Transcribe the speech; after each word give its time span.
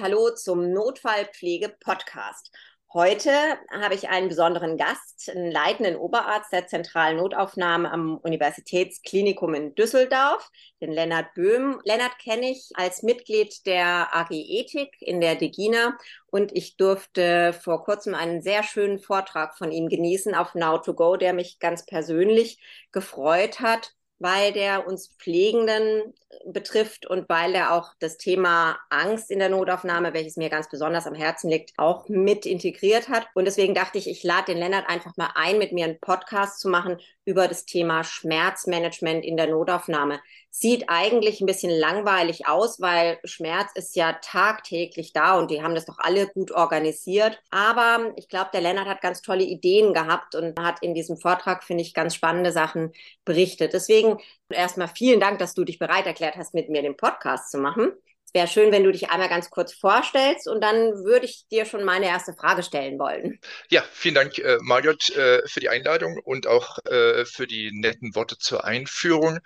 Hallo 0.00 0.30
zum 0.30 0.72
Notfallpflege-Podcast. 0.72 2.52
Heute 2.92 3.32
habe 3.70 3.94
ich 3.94 4.08
einen 4.08 4.28
besonderen 4.28 4.76
Gast, 4.76 5.28
einen 5.28 5.50
leitenden 5.50 5.96
Oberarzt 5.96 6.52
der 6.52 6.68
zentralen 6.68 7.16
Notaufnahme 7.16 7.90
am 7.90 8.16
Universitätsklinikum 8.18 9.54
in 9.54 9.74
Düsseldorf, 9.74 10.48
den 10.80 10.92
Lennart 10.92 11.34
Böhm. 11.34 11.80
Lennart 11.84 12.16
kenne 12.18 12.50
ich 12.50 12.70
als 12.74 13.02
Mitglied 13.02 13.66
der 13.66 14.14
AG 14.14 14.30
Ethik 14.30 14.94
in 15.00 15.20
der 15.20 15.34
Degina 15.34 15.98
und 16.30 16.56
ich 16.56 16.76
durfte 16.76 17.52
vor 17.52 17.82
kurzem 17.84 18.14
einen 18.14 18.40
sehr 18.40 18.62
schönen 18.62 19.00
Vortrag 19.00 19.58
von 19.58 19.72
ihm 19.72 19.88
genießen 19.88 20.34
auf 20.34 20.54
Now2Go, 20.54 21.16
der 21.16 21.32
mich 21.32 21.58
ganz 21.58 21.84
persönlich 21.84 22.58
gefreut 22.92 23.60
hat 23.60 23.97
weil 24.18 24.52
der 24.52 24.86
uns 24.86 25.14
Pflegenden 25.18 26.14
betrifft 26.46 27.06
und 27.06 27.28
weil 27.28 27.54
er 27.54 27.72
auch 27.72 27.92
das 28.00 28.18
Thema 28.18 28.78
Angst 28.90 29.30
in 29.30 29.38
der 29.38 29.48
Notaufnahme, 29.48 30.12
welches 30.12 30.36
mir 30.36 30.50
ganz 30.50 30.68
besonders 30.68 31.06
am 31.06 31.14
Herzen 31.14 31.50
liegt, 31.50 31.72
auch 31.76 32.08
mit 32.08 32.46
integriert 32.46 33.08
hat. 33.08 33.26
Und 33.34 33.44
deswegen 33.44 33.74
dachte 33.74 33.98
ich, 33.98 34.08
ich 34.08 34.22
lade 34.24 34.52
den 34.52 34.58
Lennart 34.58 34.88
einfach 34.88 35.16
mal 35.16 35.30
ein, 35.34 35.58
mit 35.58 35.72
mir 35.72 35.84
einen 35.84 36.00
Podcast 36.00 36.60
zu 36.60 36.68
machen 36.68 36.98
über 37.24 37.48
das 37.48 37.64
Thema 37.64 38.04
Schmerzmanagement 38.04 39.24
in 39.24 39.36
der 39.36 39.48
Notaufnahme. 39.48 40.20
Sieht 40.60 40.86
eigentlich 40.88 41.40
ein 41.40 41.46
bisschen 41.46 41.70
langweilig 41.70 42.48
aus, 42.48 42.80
weil 42.80 43.20
Schmerz 43.22 43.70
ist 43.76 43.94
ja 43.94 44.14
tagtäglich 44.14 45.12
da 45.12 45.38
und 45.38 45.52
die 45.52 45.62
haben 45.62 45.76
das 45.76 45.84
doch 45.84 45.98
alle 46.00 46.26
gut 46.26 46.50
organisiert. 46.50 47.40
Aber 47.52 48.12
ich 48.16 48.28
glaube, 48.28 48.50
der 48.52 48.62
Lennart 48.62 48.88
hat 48.88 49.00
ganz 49.00 49.22
tolle 49.22 49.44
Ideen 49.44 49.94
gehabt 49.94 50.34
und 50.34 50.58
hat 50.58 50.82
in 50.82 50.94
diesem 50.94 51.16
Vortrag, 51.16 51.62
finde 51.62 51.82
ich, 51.82 51.94
ganz 51.94 52.16
spannende 52.16 52.50
Sachen 52.50 52.92
berichtet. 53.24 53.72
Deswegen 53.72 54.18
erstmal 54.48 54.88
vielen 54.88 55.20
Dank, 55.20 55.38
dass 55.38 55.54
du 55.54 55.62
dich 55.62 55.78
bereit 55.78 56.06
erklärt 56.06 56.34
hast, 56.34 56.54
mit 56.54 56.68
mir 56.68 56.82
den 56.82 56.96
Podcast 56.96 57.52
zu 57.52 57.58
machen. 57.58 57.92
Es 58.28 58.34
wäre 58.34 58.46
schön, 58.46 58.72
wenn 58.72 58.84
du 58.84 58.92
dich 58.92 59.08
einmal 59.08 59.30
ganz 59.30 59.48
kurz 59.48 59.72
vorstellst 59.72 60.48
und 60.48 60.60
dann 60.60 60.76
würde 61.02 61.24
ich 61.24 61.46
dir 61.50 61.64
schon 61.64 61.82
meine 61.82 62.04
erste 62.04 62.34
Frage 62.34 62.62
stellen 62.62 62.98
wollen. 62.98 63.38
Ja, 63.70 63.82
vielen 63.90 64.16
Dank, 64.16 64.36
äh, 64.36 64.58
Margot, 64.60 65.08
äh, 65.16 65.40
für 65.48 65.60
die 65.60 65.70
Einladung 65.70 66.20
und 66.22 66.46
auch 66.46 66.76
äh, 66.84 67.24
für 67.24 67.46
die 67.46 67.70
netten 67.72 68.14
Worte 68.14 68.36
zur 68.36 68.66
Einführung. 68.66 69.38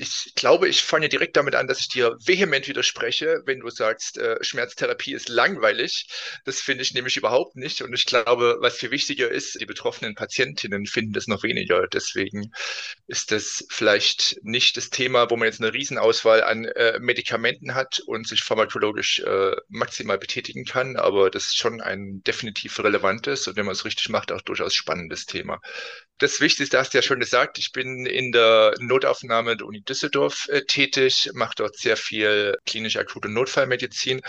Ich 0.00 0.32
glaube, 0.34 0.66
ich 0.68 0.82
fange 0.82 1.08
direkt 1.08 1.36
damit 1.36 1.54
an, 1.54 1.68
dass 1.68 1.78
ich 1.78 1.88
dir 1.88 2.16
vehement 2.18 2.66
widerspreche, 2.66 3.42
wenn 3.46 3.60
du 3.60 3.70
sagst, 3.70 4.18
äh, 4.18 4.42
Schmerztherapie 4.42 5.12
ist 5.12 5.28
langweilig. 5.28 6.08
Das 6.44 6.60
finde 6.60 6.82
ich 6.82 6.94
nämlich 6.94 7.16
überhaupt 7.16 7.54
nicht. 7.54 7.82
Und 7.82 7.94
ich 7.94 8.06
glaube, 8.06 8.56
was 8.58 8.76
viel 8.76 8.90
wichtiger 8.90 9.30
ist, 9.30 9.60
die 9.60 9.66
betroffenen 9.66 10.16
Patientinnen 10.16 10.86
finden 10.86 11.12
das 11.12 11.28
noch 11.28 11.44
weniger. 11.44 11.86
Deswegen 11.86 12.50
ist 13.06 13.30
das 13.30 13.64
vielleicht 13.70 14.38
nicht 14.42 14.76
das 14.76 14.90
Thema, 14.90 15.30
wo 15.30 15.36
man 15.36 15.46
jetzt 15.46 15.60
eine 15.60 15.72
Riesenauswahl 15.72 16.42
an 16.42 16.64
äh, 16.64 16.98
Medikamenten 16.98 17.76
hat 17.76 18.00
und 18.04 18.25
sich 18.26 18.42
pharmakologisch 18.42 19.20
äh, 19.20 19.56
maximal 19.68 20.18
betätigen 20.18 20.64
kann, 20.64 20.96
aber 20.96 21.30
das 21.30 21.46
ist 21.46 21.56
schon 21.56 21.80
ein 21.80 22.22
definitiv 22.24 22.78
relevantes 22.78 23.46
und 23.46 23.56
wenn 23.56 23.66
man 23.66 23.72
es 23.72 23.84
richtig 23.84 24.08
macht, 24.08 24.32
auch 24.32 24.42
durchaus 24.42 24.74
spannendes 24.74 25.26
Thema. 25.26 25.60
Das 26.18 26.40
Wichtigste 26.40 26.78
hast 26.78 26.94
du 26.94 26.98
ja 26.98 27.02
schon 27.02 27.20
gesagt, 27.20 27.58
ich 27.58 27.72
bin 27.72 28.06
in 28.06 28.32
der 28.32 28.74
Notaufnahme 28.78 29.54
der 29.54 29.66
Uni 29.66 29.82
Düsseldorf 29.82 30.48
äh, 30.48 30.62
tätig, 30.62 31.30
mache 31.34 31.54
dort 31.56 31.76
sehr 31.76 31.98
viel 31.98 32.56
klinisch 32.64 32.96
akute 32.96 33.28
Notfallmedizin, 33.28 34.22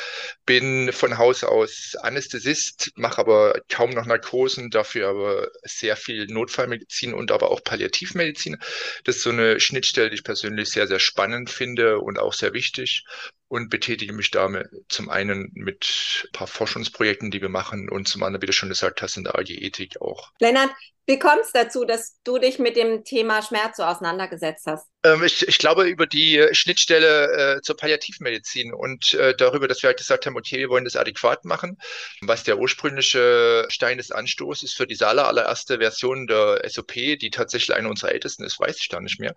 bin 0.46 0.92
von 0.92 1.18
Haus 1.18 1.46
aus 1.46 1.96
Anästhesist, 2.02 2.92
mache 2.96 3.20
aber 3.20 3.62
kaum 3.70 3.92
noch 3.92 4.06
Narkosen, 4.06 4.70
dafür 4.70 5.08
aber 5.08 5.48
sehr 5.64 5.96
viel 5.96 6.28
Notfallmedizin 6.28 7.14
und 7.14 7.32
aber 7.32 7.52
auch 7.52 7.64
Palliativmedizin. 7.64 8.58
Das 9.06 9.18
ist 9.18 9.24
so 9.24 9.30
eine 9.30 9.62
Schnittstelle, 9.62 10.10
die 10.10 10.16
ich 10.16 10.26
persönlich 10.26 10.70
sehr, 10.70 10.88
sehr 10.88 11.00
spannend 11.00 11.50
finde 11.50 12.00
und 12.00 12.20
auch 12.20 12.34
sehr 12.34 12.52
wichtig 12.52 13.06
und 13.48 13.70
betätige 13.70 14.12
mich 14.12 14.32
damit 14.32 14.68
zum 14.90 15.10
einen 15.10 15.52
mit 15.54 16.26
ein 16.26 16.32
paar 16.34 16.48
Forschungsprojekten, 16.48 17.32
die 17.32 17.42
wir 17.42 17.48
machen 17.48 17.90
und 17.90 18.10
zum 18.10 18.24
anderen, 18.24 18.42
wie 18.42 18.48
du 18.48 18.54
schon 18.54 18.68
gesagt 18.68 19.02
hast, 19.02 19.16
in 19.16 19.24
der 19.24 19.36
AG 19.36 19.50
Ethik 19.50 20.02
auch. 20.02 20.32
Lennart, 20.40 20.72
wie 21.08 21.18
kommt 21.18 21.42
es 21.42 21.54
dazu, 21.54 21.86
dass 21.86 22.20
du 22.24 22.38
dich 22.38 22.60
mit 22.60 22.76
dem 22.76 23.06
Thema 23.06 23.42
Schmerz 23.42 23.78
so 23.78 23.84
auseinandergesetzt 23.84 24.66
hast? 24.68 24.88
Ähm, 25.04 25.24
ich, 25.24 25.48
ich, 25.48 25.58
glaube 25.58 25.88
über 25.88 26.06
die 26.06 26.46
Schnittstelle 26.52 27.56
äh, 27.58 27.62
zur 27.62 27.78
Palliativmedizin 27.78 28.74
und 28.74 29.14
äh, 29.14 29.34
darüber, 29.36 29.70
dass 29.70 29.82
wir 29.82 29.88
halt 29.88 29.98
gesagt 29.98 30.26
haben, 30.26 30.36
okay, 30.36 30.58
wir 30.58 30.70
wollen 30.70 30.84
das 30.84 30.98
adäquat 30.98 31.46
machen. 31.46 31.78
Was 32.22 32.44
der 32.44 32.60
ursprüngliche 32.60 33.66
Stein 33.70 33.98
des 33.98 34.12
Anstoßes 34.12 34.74
für 34.74 34.86
diese 34.86 35.08
allererste 35.08 35.78
Version 35.78 36.28
der 36.28 36.62
SOP, 36.68 36.94
die 36.94 37.30
tatsächlich 37.32 37.76
eine 37.76 37.88
unserer 37.88 38.12
ältesten 38.12 38.44
ist, 38.44 38.60
weiß 38.60 38.78
ich 38.80 38.90
da 38.90 39.00
nicht 39.00 39.20
mehr. 39.20 39.34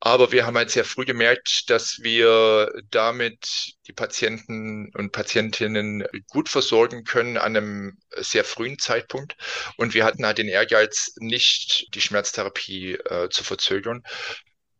Aber 0.00 0.30
wir 0.30 0.46
haben 0.46 0.56
halt 0.56 0.70
sehr 0.70 0.84
früh 0.84 1.04
gemerkt, 1.04 1.68
dass 1.70 1.98
wir 2.02 2.70
damit 2.90 3.74
die 3.88 3.92
Patienten 3.92 4.92
und 4.94 5.10
Patientinnen 5.10 6.04
gut 6.28 6.48
versorgen 6.48 7.02
können 7.04 7.36
an 7.36 7.56
einem 7.56 7.98
sehr 8.16 8.44
frühen 8.44 8.78
Zeitpunkt. 8.78 9.36
Und 9.76 9.94
wir 9.94 10.04
hatten 10.04 10.24
halt 10.24 10.38
den 10.38 10.48
Ehrgeiz, 10.48 11.14
nicht 11.16 11.94
die 11.94 12.00
Schmerztherapie 12.00 12.92
äh, 12.94 13.28
zu 13.30 13.42
verzögern. 13.42 14.04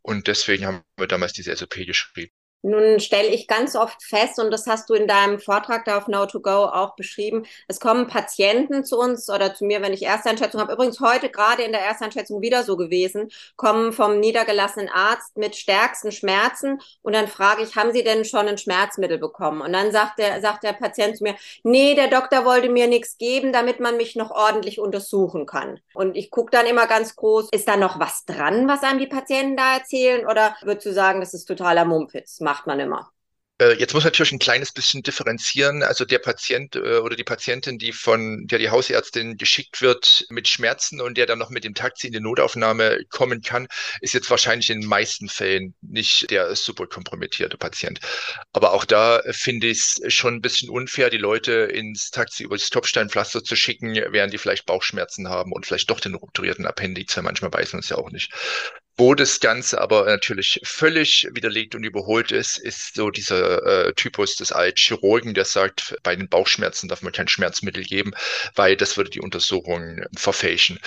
Und 0.03 0.29
deswegen 0.29 0.67
haben 0.67 0.83
wir 0.97 1.09
damals 1.09 1.33
diese 1.33 1.55
SOP 1.57 1.75
geschrieben. 1.87 2.33
Nun 2.63 2.99
stelle 2.99 3.29
ich 3.29 3.47
ganz 3.47 3.77
oft 3.77 4.03
fest, 4.03 4.41
und 4.41 4.51
das 4.51 4.67
hast 4.67 4.91
du 4.91 4.95
in 4.95 5.07
deinem 5.07 5.39
Vortrag 5.39 5.85
da 5.85 5.97
auf 5.97 6.09
Now2Go 6.09 6.73
auch 6.73 6.97
beschrieben, 6.97 7.47
es 7.69 7.79
kommen 7.79 8.09
Patienten 8.09 8.85
zu 8.85 8.99
uns 8.99 9.31
oder 9.31 9.55
zu 9.55 9.65
mir, 9.65 9.81
wenn 9.81 9.93
ich 9.93 10.03
Ersteinschätzung 10.05 10.61
habe, 10.61 10.73
übrigens 10.73 10.99
heute 10.99 11.29
gerade 11.29 11.63
in 11.63 11.71
der 11.71 11.83
Ersteinschätzung 11.83 12.43
wieder 12.43 12.65
so 12.65 12.77
gewesen, 12.77 13.31
kommen 13.55 13.93
vom 13.93 14.19
niedergelassenen 14.19 14.89
Arzt 14.89 15.37
mit 15.37 15.55
stärksten 15.55 16.11
Schmerzen 16.11 16.81
und 17.03 17.15
dann 17.15 17.29
frage 17.29 17.63
ich, 17.63 17.77
haben 17.77 17.93
Sie 17.93 18.03
denn 18.03 18.25
schon 18.25 18.49
ein 18.49 18.59
Schmerzmittel 18.59 19.19
bekommen? 19.19 19.61
Und 19.61 19.73
dann 19.73 19.93
sagt 19.93 20.19
der, 20.19 20.41
sagt 20.41 20.65
der 20.65 20.73
Patient 20.73 21.17
zu 21.17 21.23
mir, 21.23 21.37
nee, 21.63 21.95
der 21.95 22.09
Doktor 22.09 22.45
wollte 22.45 22.69
mir 22.69 22.89
nichts 22.89 23.19
geben, 23.19 23.53
damit 23.53 23.79
man 23.79 23.97
mich 23.97 24.17
noch 24.17 24.33
ordentlich 24.33 24.81
untersuchen 24.81 25.47
kann. 25.47 25.79
Und 25.95 26.17
ich 26.17 26.33
gucke 26.33 26.51
dann 26.51 26.67
immer 26.67 26.89
ganz 26.89 27.15
groß, 27.15 27.51
ist 27.53 27.69
da 27.69 27.77
noch 27.77 28.01
was 28.01 28.25
dran, 28.25 28.67
was 28.67 28.83
einem 28.83 28.99
die 28.99 29.07
Patienten 29.07 29.57
da 29.57 29.77
erzählen 29.77 30.27
oder 30.27 30.57
würdest 30.63 30.87
du 30.87 30.93
sagen, 30.93 31.21
das 31.21 31.35
ist 31.35 31.45
totaler 31.45 31.85
Mumpitz? 31.85 32.41
Macht 32.49 32.67
man 32.67 32.81
immer. 32.81 33.13
Äh, 33.61 33.75
jetzt 33.75 33.93
muss 33.93 34.05
man 34.05 34.13
natürlich 34.13 34.33
ein 34.33 34.39
kleines 34.39 34.73
bisschen 34.73 35.03
differenzieren. 35.03 35.83
Also 35.83 36.07
der 36.07 36.19
Patient 36.19 36.77
äh, 36.77 36.99
oder 36.99 37.15
die 37.15 37.25
Patientin, 37.25 37.77
die 37.77 37.93
von 37.93 38.47
der 38.47 38.59
die 38.59 38.71
Hausärztin 38.71 39.37
geschickt 39.37 39.83
wird 39.83 40.25
mit 40.31 40.49
Schmerzen 40.49 41.03
und 41.03 41.19
der 41.19 41.27
dann 41.27 41.39
noch 41.39 41.51
mit 41.51 41.65
dem 41.65 41.75
Taxi 41.75 42.07
in 42.07 42.15
die 42.15 42.21
Notaufnahme 42.21 43.05
kommen 43.11 43.43
kann, 43.43 43.67
ist 44.01 44.15
jetzt 44.15 44.31
wahrscheinlich 44.31 44.71
in 44.71 44.81
den 44.81 44.89
meisten 44.89 45.29
Fällen 45.29 45.75
nicht 45.83 46.31
der 46.31 46.57
super 46.57 46.87
kompromittierte 46.87 47.59
Patient. 47.59 48.01
Aber 48.55 48.73
auch 48.73 48.87
da 48.87 49.21
finde 49.33 49.67
ich 49.67 49.79
es 49.79 50.15
schon 50.15 50.37
ein 50.37 50.41
bisschen 50.41 50.71
unfair, 50.71 51.11
die 51.11 51.19
Leute 51.19 51.53
ins 51.53 52.11
Taxi 52.11 52.45
über 52.45 52.57
das 52.57 52.71
Topsteinpflaster 52.71 53.45
zu 53.45 53.57
schicken, 53.57 53.93
während 53.95 54.33
die 54.33 54.39
vielleicht 54.39 54.65
Bauchschmerzen 54.65 55.29
haben 55.29 55.53
und 55.53 55.67
vielleicht 55.67 55.91
doch 55.91 56.01
den 56.01 56.15
rupturierten 56.15 56.65
Appendix, 56.65 57.15
manchmal 57.21 57.53
weiß 57.53 57.75
man 57.75 57.81
es 57.81 57.91
ja 57.91 57.99
auch 57.99 58.11
nicht. 58.11 58.33
Wo 59.01 59.15
das 59.15 59.39
Ganze 59.39 59.81
aber 59.81 60.07
natürlich 60.07 60.61
völlig 60.65 61.29
widerlegt 61.31 61.77
und 61.77 61.85
überholt 61.85 62.33
ist, 62.33 62.59
ist 62.59 62.97
so 62.97 63.11
dieser 63.11 63.87
äh, 63.87 63.95
Typus 63.95 64.35
des 64.35 64.51
Altchirurgen, 64.51 65.35
der 65.35 65.45
sagt, 65.45 65.97
bei 66.03 66.17
den 66.17 66.29
Bauchschmerzen 66.29 66.89
darf 66.89 67.03
man 67.03 67.13
kein 67.13 67.29
Schmerzmittel 67.29 67.85
geben, 67.85 68.11
weil 68.57 68.77
das 68.77 68.97
würde 68.97 69.11
die 69.11 69.21
Untersuchung 69.21 70.01
verfälschen. 70.17 70.81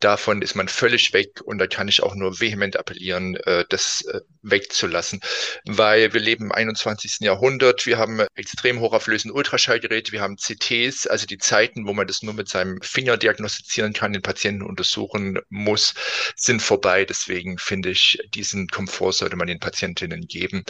Davon 0.00 0.40
ist 0.40 0.54
man 0.54 0.68
völlig 0.68 1.12
weg 1.12 1.42
und 1.44 1.58
da 1.58 1.66
kann 1.66 1.88
ich 1.88 2.02
auch 2.02 2.14
nur 2.14 2.40
vehement 2.40 2.78
appellieren, 2.78 3.36
äh, 3.36 3.66
das 3.68 4.00
äh, 4.06 4.20
wegzulassen, 4.40 5.20
weil 5.66 6.14
wir 6.14 6.22
leben 6.22 6.44
im 6.44 6.52
21. 6.52 7.18
Jahrhundert, 7.20 7.84
wir 7.84 7.98
haben 7.98 8.22
extrem 8.34 8.80
hochauflösende 8.80 9.34
Ultraschallgeräte, 9.34 10.12
wir 10.12 10.22
haben 10.22 10.38
CTs, 10.38 11.06
also 11.06 11.26
die 11.26 11.36
Zeiten, 11.36 11.86
wo 11.86 11.92
man 11.92 12.06
das 12.06 12.22
nur 12.22 12.32
mit 12.32 12.48
seinem 12.48 12.80
Finger 12.80 13.18
diagnostizieren 13.18 13.92
kann, 13.92 14.14
den 14.14 14.22
Patienten 14.22 14.62
untersuchen 14.62 15.38
muss, 15.50 15.92
sind 16.34 16.62
vorbei. 16.62 17.04
Deswegen 17.04 17.57
finde 17.58 17.90
ich, 17.90 18.18
diesen 18.34 18.68
Komfort 18.68 19.12
sollte 19.12 19.36
man 19.36 19.46
den 19.46 19.60
Patientinnen 19.60 20.26
geben 20.26 20.64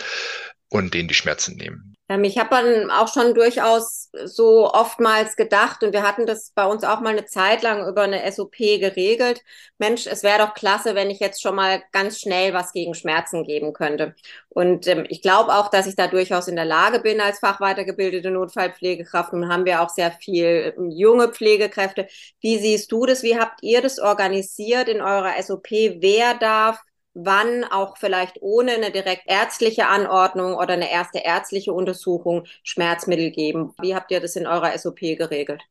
und 0.71 0.95
denen 0.95 1.09
die 1.09 1.15
Schmerzen 1.15 1.57
nehmen. 1.57 1.95
Ähm, 2.09 2.25
ich 2.25 2.39
habe 2.39 2.51
dann 2.51 2.91
auch 2.91 3.13
schon 3.13 3.35
durchaus 3.35 4.11
so 4.25 4.73
oftmals 4.73 5.37
gedacht, 5.37 5.83
und 5.83 5.93
wir 5.93 6.03
hatten 6.03 6.27
das 6.27 6.53
bei 6.55 6.65
uns 6.65 6.85
auch 6.85 7.01
mal 7.01 7.11
eine 7.11 7.27
Zeit 7.27 7.63
lang 7.63 7.87
über 7.87 8.03
eine 8.03 8.31
SOP 8.31 8.57
geregelt. 8.57 9.43
Mensch, 9.79 10.07
es 10.07 10.23
wäre 10.23 10.39
doch 10.39 10.55
klasse, 10.55 10.95
wenn 10.95 11.11
ich 11.11 11.21
jetzt 11.21 11.43
schon 11.43 11.55
mal 11.55 11.83
ganz 11.93 12.21
schnell 12.21 12.55
was 12.55 12.73
gegen 12.73 12.95
Schmerzen 12.95 13.45
geben 13.45 13.73
könnte. 13.73 14.15
Und 14.49 14.87
ähm, 14.87 15.05
ich 15.09 15.23
glaube 15.23 15.55
auch, 15.55 15.69
dass 15.69 15.87
ich 15.87 15.97
da 15.97 16.07
durchaus 16.07 16.49
in 16.49 16.57
der 16.57 16.65
Lage 16.65 17.01
bin 17.01 17.21
als 17.21 17.41
fachweitergebildete 17.41 18.31
Notfallpflegekraft. 18.31 19.33
Nun 19.33 19.49
haben 19.53 19.67
wir 19.67 19.83
auch 19.83 19.91
sehr 19.91 20.13
viel 20.13 20.75
ähm, 20.77 20.91
junge 20.91 21.29
Pflegekräfte. 21.29 22.09
Wie 22.41 22.59
siehst 22.59 22.91
du 22.91 23.05
das? 23.07 23.23
Wie 23.23 23.39
habt 23.39 23.63
ihr 23.63 23.83
das 23.83 23.99
organisiert 23.99 24.89
in 24.89 25.01
eurer 25.03 25.41
SOP? 25.43 25.71
Wer 25.71 26.35
darf 26.35 26.79
wann 27.21 27.65
auch 27.65 27.97
vielleicht 27.97 28.41
ohne 28.43 28.73
eine 28.73 28.93
direkt 28.93 29.25
ärztliche 29.27 29.89
Anordnung 29.89 30.55
oder 30.55 30.75
eine 30.75 30.91
erste 30.91 31.19
ärztliche 31.19 31.73
Untersuchung 31.73 32.45
Schmerzmittel 32.63 33.31
geben. 33.33 33.75
Wie 33.81 33.95
habt 33.95 34.11
ihr 34.13 34.21
das 34.21 34.37
in 34.37 34.47
eurer 34.47 34.77
SOP 34.79 35.01
geregelt? 35.01 35.63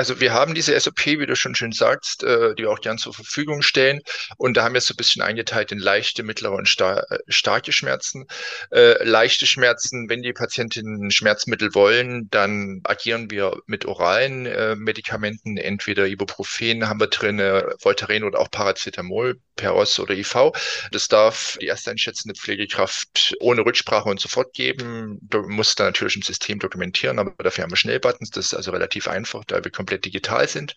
Also 0.00 0.18
wir 0.18 0.32
haben 0.32 0.54
diese 0.54 0.80
SOP, 0.80 1.04
wie 1.04 1.26
du 1.26 1.36
schon 1.36 1.54
schön 1.54 1.72
sagst, 1.72 2.24
äh, 2.24 2.54
die 2.54 2.62
wir 2.62 2.70
auch 2.70 2.80
gern 2.80 2.96
zur 2.96 3.12
Verfügung 3.12 3.60
stellen. 3.60 4.00
Und 4.38 4.56
da 4.56 4.64
haben 4.64 4.72
wir 4.72 4.78
es 4.78 4.86
so 4.86 4.94
ein 4.94 4.96
bisschen 4.96 5.20
eingeteilt 5.20 5.72
in 5.72 5.78
leichte, 5.78 6.22
mittlere 6.22 6.52
und 6.52 6.66
star 6.66 7.04
äh, 7.12 7.18
starke 7.28 7.70
Schmerzen. 7.70 8.24
Äh, 8.70 9.04
leichte 9.04 9.46
Schmerzen, 9.46 10.08
wenn 10.08 10.22
die 10.22 10.32
Patientinnen 10.32 11.10
Schmerzmittel 11.10 11.74
wollen, 11.74 12.30
dann 12.30 12.80
agieren 12.84 13.30
wir 13.30 13.60
mit 13.66 13.84
oralen 13.84 14.46
äh, 14.46 14.74
Medikamenten, 14.74 15.58
entweder 15.58 16.06
Ibuprofen 16.06 16.88
haben 16.88 16.98
wir 16.98 17.08
drin, 17.08 17.38
äh, 17.38 17.62
Voltaren 17.78 18.24
oder 18.24 18.38
auch 18.38 18.50
Paracetamol, 18.50 19.38
Peros 19.56 20.00
oder 20.00 20.14
IV. 20.14 20.52
Das 20.92 21.08
darf 21.08 21.58
die 21.60 21.66
erste 21.66 21.90
einschätzende 21.90 22.34
Pflegekraft 22.34 23.34
ohne 23.40 23.66
Rücksprache 23.66 24.08
und 24.08 24.18
sofort 24.18 24.54
geben. 24.54 25.18
Du 25.20 25.42
musst 25.42 25.78
dann 25.78 25.88
natürlich 25.88 26.16
im 26.16 26.22
System 26.22 26.58
dokumentieren, 26.58 27.18
aber 27.18 27.34
dafür 27.44 27.64
haben 27.64 27.70
wir 27.70 27.76
Schnellbuttons. 27.76 28.30
Das 28.30 28.46
ist 28.46 28.54
also 28.54 28.70
relativ 28.70 29.06
einfach, 29.06 29.44
da 29.44 29.62
wir 29.62 29.70
komplett 29.90 30.04
digital 30.04 30.48
sind. 30.48 30.74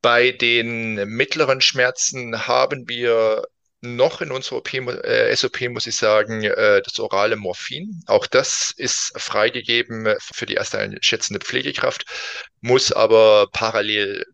Bei 0.00 0.32
den 0.32 0.94
mittleren 1.08 1.60
Schmerzen 1.60 2.46
haben 2.48 2.88
wir 2.88 3.44
noch 3.80 4.20
in 4.20 4.30
unserer 4.30 4.58
OP, 4.58 4.74
äh, 4.74 5.34
SOP, 5.34 5.60
muss 5.68 5.86
ich 5.86 5.96
sagen, 5.96 6.44
äh, 6.44 6.82
das 6.82 6.98
orale 7.00 7.36
Morphin. 7.36 8.00
Auch 8.06 8.26
das 8.26 8.72
ist 8.76 9.12
freigegeben 9.16 10.14
für 10.20 10.46
die 10.46 10.54
erste 10.54 10.78
einschätzende 10.78 11.40
Pflegekraft, 11.40 12.04
muss 12.60 12.92
aber 12.92 13.48
parallel 13.52 14.24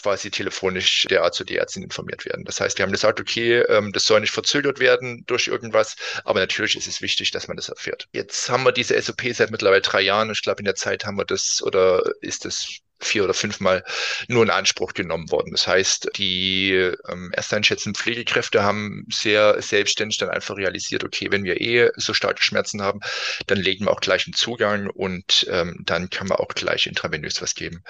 quasi 0.00 0.30
telefonisch 0.30 1.06
der 1.08 1.22
Arzt 1.22 1.40
oder 1.40 1.46
die 1.46 1.56
Ärztin 1.56 1.82
informiert 1.82 2.24
werden. 2.26 2.44
Das 2.44 2.60
heißt, 2.60 2.78
wir 2.78 2.84
haben 2.84 2.92
gesagt, 2.92 3.20
okay, 3.20 3.60
ähm, 3.68 3.92
das 3.92 4.04
soll 4.04 4.20
nicht 4.20 4.32
verzögert 4.32 4.80
werden 4.80 5.24
durch 5.26 5.46
irgendwas, 5.46 5.96
aber 6.24 6.40
natürlich 6.40 6.76
ist 6.76 6.86
es 6.86 7.00
wichtig, 7.00 7.30
dass 7.30 7.48
man 7.48 7.56
das 7.56 7.68
erfährt. 7.68 8.06
Jetzt 8.12 8.50
haben 8.50 8.64
wir 8.64 8.72
diese 8.72 9.00
SOP 9.00 9.22
seit 9.32 9.50
mittlerweile 9.50 9.80
drei 9.80 10.02
Jahren. 10.02 10.30
Ich 10.30 10.42
glaube, 10.42 10.60
in 10.60 10.64
der 10.66 10.74
Zeit 10.74 11.04
haben 11.04 11.16
wir 11.16 11.24
das 11.24 11.62
oder 11.62 12.02
ist 12.20 12.44
das 12.44 12.82
vier 13.04 13.24
oder 13.24 13.34
fünfmal 13.34 13.84
nur 14.28 14.42
in 14.42 14.50
Anspruch 14.50 14.94
genommen 14.94 15.30
worden. 15.30 15.52
Das 15.52 15.66
heißt, 15.66 16.10
die 16.16 16.72
ähm, 17.08 17.30
ersteinschätzenden 17.32 18.00
Pflegekräfte 18.00 18.62
haben 18.62 19.06
sehr 19.10 19.60
selbstständig 19.60 20.18
dann 20.18 20.30
einfach 20.30 20.56
realisiert, 20.56 21.04
okay, 21.04 21.28
wenn 21.30 21.44
wir 21.44 21.60
eh 21.60 21.90
so 21.96 22.14
starke 22.14 22.42
Schmerzen 22.42 22.82
haben, 22.82 23.00
dann 23.46 23.58
legen 23.58 23.86
wir 23.86 23.92
auch 23.92 24.00
gleich 24.00 24.26
einen 24.26 24.34
Zugang 24.34 24.88
und 24.88 25.46
ähm, 25.50 25.80
dann 25.84 26.10
kann 26.10 26.28
man 26.28 26.38
auch 26.38 26.48
gleich 26.48 26.86
intravenös 26.86 27.40
was 27.42 27.54
geben. 27.54 27.82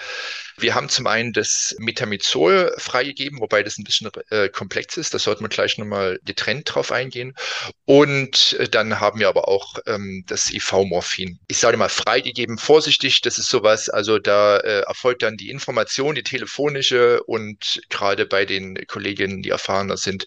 Wir 0.56 0.74
haben 0.74 0.88
zum 0.88 1.06
einen 1.06 1.32
das 1.32 1.74
Metamizol 1.78 2.74
freigegeben, 2.78 3.40
wobei 3.40 3.62
das 3.62 3.78
ein 3.78 3.84
bisschen 3.84 4.10
äh, 4.30 4.48
komplex 4.48 4.96
ist. 4.96 5.14
Da 5.14 5.18
sollten 5.18 5.44
wir 5.44 5.48
gleich 5.48 5.78
nochmal 5.78 6.20
getrennt 6.24 6.74
drauf 6.74 6.92
eingehen. 6.92 7.34
Und 7.84 8.54
äh, 8.58 8.68
dann 8.68 9.00
haben 9.00 9.18
wir 9.18 9.28
aber 9.28 9.48
auch 9.48 9.78
ähm, 9.86 10.24
das 10.26 10.52
IV-Morphin. 10.52 11.38
Ich 11.48 11.58
sage 11.58 11.76
mal 11.76 11.88
freigegeben, 11.88 12.58
vorsichtig. 12.58 13.20
Das 13.22 13.38
ist 13.38 13.48
sowas, 13.48 13.88
also 13.88 14.18
da 14.18 14.58
äh, 14.58 14.82
erfolgt 15.02 15.24
dann 15.24 15.36
die 15.36 15.50
Information, 15.50 16.14
die 16.14 16.22
telefonische 16.22 17.24
und 17.24 17.82
gerade 17.88 18.24
bei 18.24 18.44
den 18.44 18.86
Kolleginnen, 18.86 19.42
die 19.42 19.48
erfahrener 19.50 19.96
sind, 19.96 20.26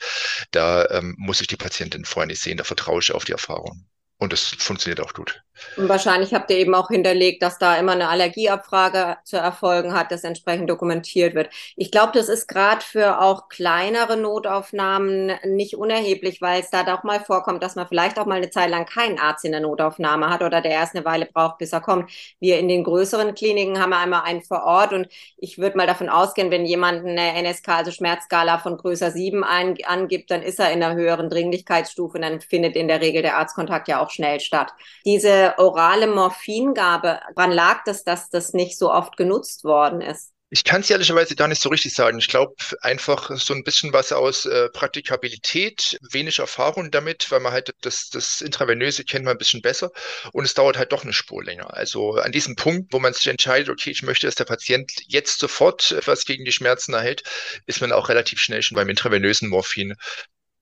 da 0.51 0.85
ähm, 0.89 1.15
muss 1.17 1.39
ich 1.39 1.47
die 1.47 1.55
Patientin 1.55 2.03
vorher 2.03 2.27
nicht 2.27 2.41
sehen, 2.41 2.57
da 2.57 2.65
vertraue 2.65 2.99
ich 2.99 3.13
auf 3.13 3.23
die 3.23 3.31
Erfahrung. 3.31 3.85
Und 4.17 4.33
das 4.33 4.41
funktioniert 4.41 4.99
auch 4.99 5.13
gut. 5.13 5.44
Und 5.77 5.89
wahrscheinlich 5.89 6.33
habt 6.33 6.49
ihr 6.51 6.57
eben 6.57 6.75
auch 6.75 6.89
hinterlegt, 6.89 7.41
dass 7.41 7.57
da 7.57 7.75
immer 7.77 7.93
eine 7.93 8.09
Allergieabfrage 8.09 9.17
zu 9.23 9.37
erfolgen 9.37 9.93
hat, 9.93 10.11
das 10.11 10.23
entsprechend 10.23 10.69
dokumentiert 10.69 11.35
wird. 11.35 11.49
Ich 11.75 11.91
glaube, 11.91 12.11
das 12.13 12.29
ist 12.29 12.47
gerade 12.47 12.81
für 12.81 13.21
auch 13.21 13.49
kleinere 13.49 14.17
Notaufnahmen 14.17 15.33
nicht 15.45 15.75
unerheblich, 15.75 16.41
weil 16.41 16.61
es 16.61 16.69
da 16.69 16.83
doch 16.83 17.03
mal 17.03 17.19
vorkommt, 17.19 17.63
dass 17.63 17.75
man 17.75 17.87
vielleicht 17.87 18.19
auch 18.19 18.25
mal 18.25 18.35
eine 18.35 18.49
Zeit 18.49 18.69
lang 18.69 18.85
keinen 18.85 19.19
Arzt 19.19 19.45
in 19.45 19.51
der 19.51 19.61
Notaufnahme 19.61 20.29
hat 20.29 20.41
oder 20.41 20.61
der 20.61 20.71
erst 20.71 20.95
eine 20.95 21.05
Weile 21.05 21.25
braucht, 21.25 21.57
bis 21.57 21.73
er 21.73 21.81
kommt. 21.81 22.11
Wir 22.39 22.59
in 22.59 22.67
den 22.67 22.83
größeren 22.83 23.33
Kliniken 23.35 23.79
haben 23.79 23.91
wir 23.91 23.99
einmal 23.99 24.23
einen 24.23 24.41
vor 24.41 24.63
Ort 24.63 24.93
und 24.93 25.07
ich 25.37 25.57
würde 25.57 25.77
mal 25.77 25.87
davon 25.87 26.09
ausgehen, 26.09 26.51
wenn 26.51 26.65
jemand 26.65 27.05
eine 27.05 27.41
NSK, 27.41 27.69
also 27.69 27.91
Schmerzskala 27.91 28.57
von 28.57 28.77
größer 28.77 29.11
sieben 29.11 29.43
angibt, 29.43 30.31
dann 30.31 30.41
ist 30.41 30.59
er 30.59 30.71
in 30.71 30.83
einer 30.83 30.95
höheren 30.95 31.29
Dringlichkeitsstufe 31.29 32.17
und 32.17 32.21
dann 32.23 32.41
findet 32.41 32.75
in 32.75 32.87
der 32.87 33.01
Regel 33.01 33.21
der 33.21 33.37
Arztkontakt 33.37 33.87
ja 33.87 34.01
auch 34.03 34.09
schnell 34.09 34.39
statt. 34.39 34.73
Diese 35.05 35.44
orale 35.57 36.07
Morphingabe, 36.07 37.19
wann 37.35 37.51
lag 37.51 37.83
das, 37.85 38.03
dass 38.03 38.29
das 38.29 38.53
nicht 38.53 38.77
so 38.77 38.91
oft 38.91 39.17
genutzt 39.17 39.63
worden 39.63 40.01
ist? 40.01 40.35
Ich 40.51 40.63
kann 40.63 40.81
es 40.81 40.89
ehrlicherweise 40.89 41.35
gar 41.35 41.47
nicht 41.47 41.61
so 41.61 41.69
richtig 41.69 41.93
sagen. 41.93 42.19
Ich 42.19 42.27
glaube 42.27 42.53
einfach 42.81 43.31
so 43.35 43.53
ein 43.53 43.63
bisschen 43.63 43.93
was 43.93 44.13
aus 44.13 44.45
äh, 44.45 44.69
Praktikabilität, 44.69 45.97
wenig 46.11 46.39
Erfahrung 46.39 46.91
damit, 46.91 47.31
weil 47.31 47.39
man 47.39 47.51
halt 47.51 47.73
das, 47.81 48.09
das 48.09 48.41
Intravenöse 48.41 49.03
kennt 49.03 49.25
man 49.25 49.33
ein 49.33 49.37
bisschen 49.39 49.63
besser 49.63 49.91
und 50.33 50.45
es 50.45 50.53
dauert 50.53 50.77
halt 50.77 50.91
doch 50.91 51.03
eine 51.03 51.13
Spur 51.13 51.43
länger. 51.43 51.73
Also 51.73 52.13
an 52.13 52.31
diesem 52.31 52.55
Punkt, 52.55 52.93
wo 52.93 52.99
man 52.99 53.13
sich 53.13 53.27
entscheidet, 53.27 53.69
okay, 53.69 53.89
ich 53.89 54.03
möchte, 54.03 54.27
dass 54.27 54.35
der 54.35 54.45
Patient 54.45 54.91
jetzt 55.07 55.39
sofort 55.39 55.91
etwas 55.91 56.25
gegen 56.25 56.45
die 56.45 56.51
Schmerzen 56.51 56.93
erhält, 56.93 57.23
ist 57.65 57.81
man 57.81 57.91
auch 57.91 58.07
relativ 58.07 58.39
schnell 58.39 58.61
schon 58.61 58.75
beim 58.75 58.89
intravenösen 58.89 59.49
Morphin 59.49 59.95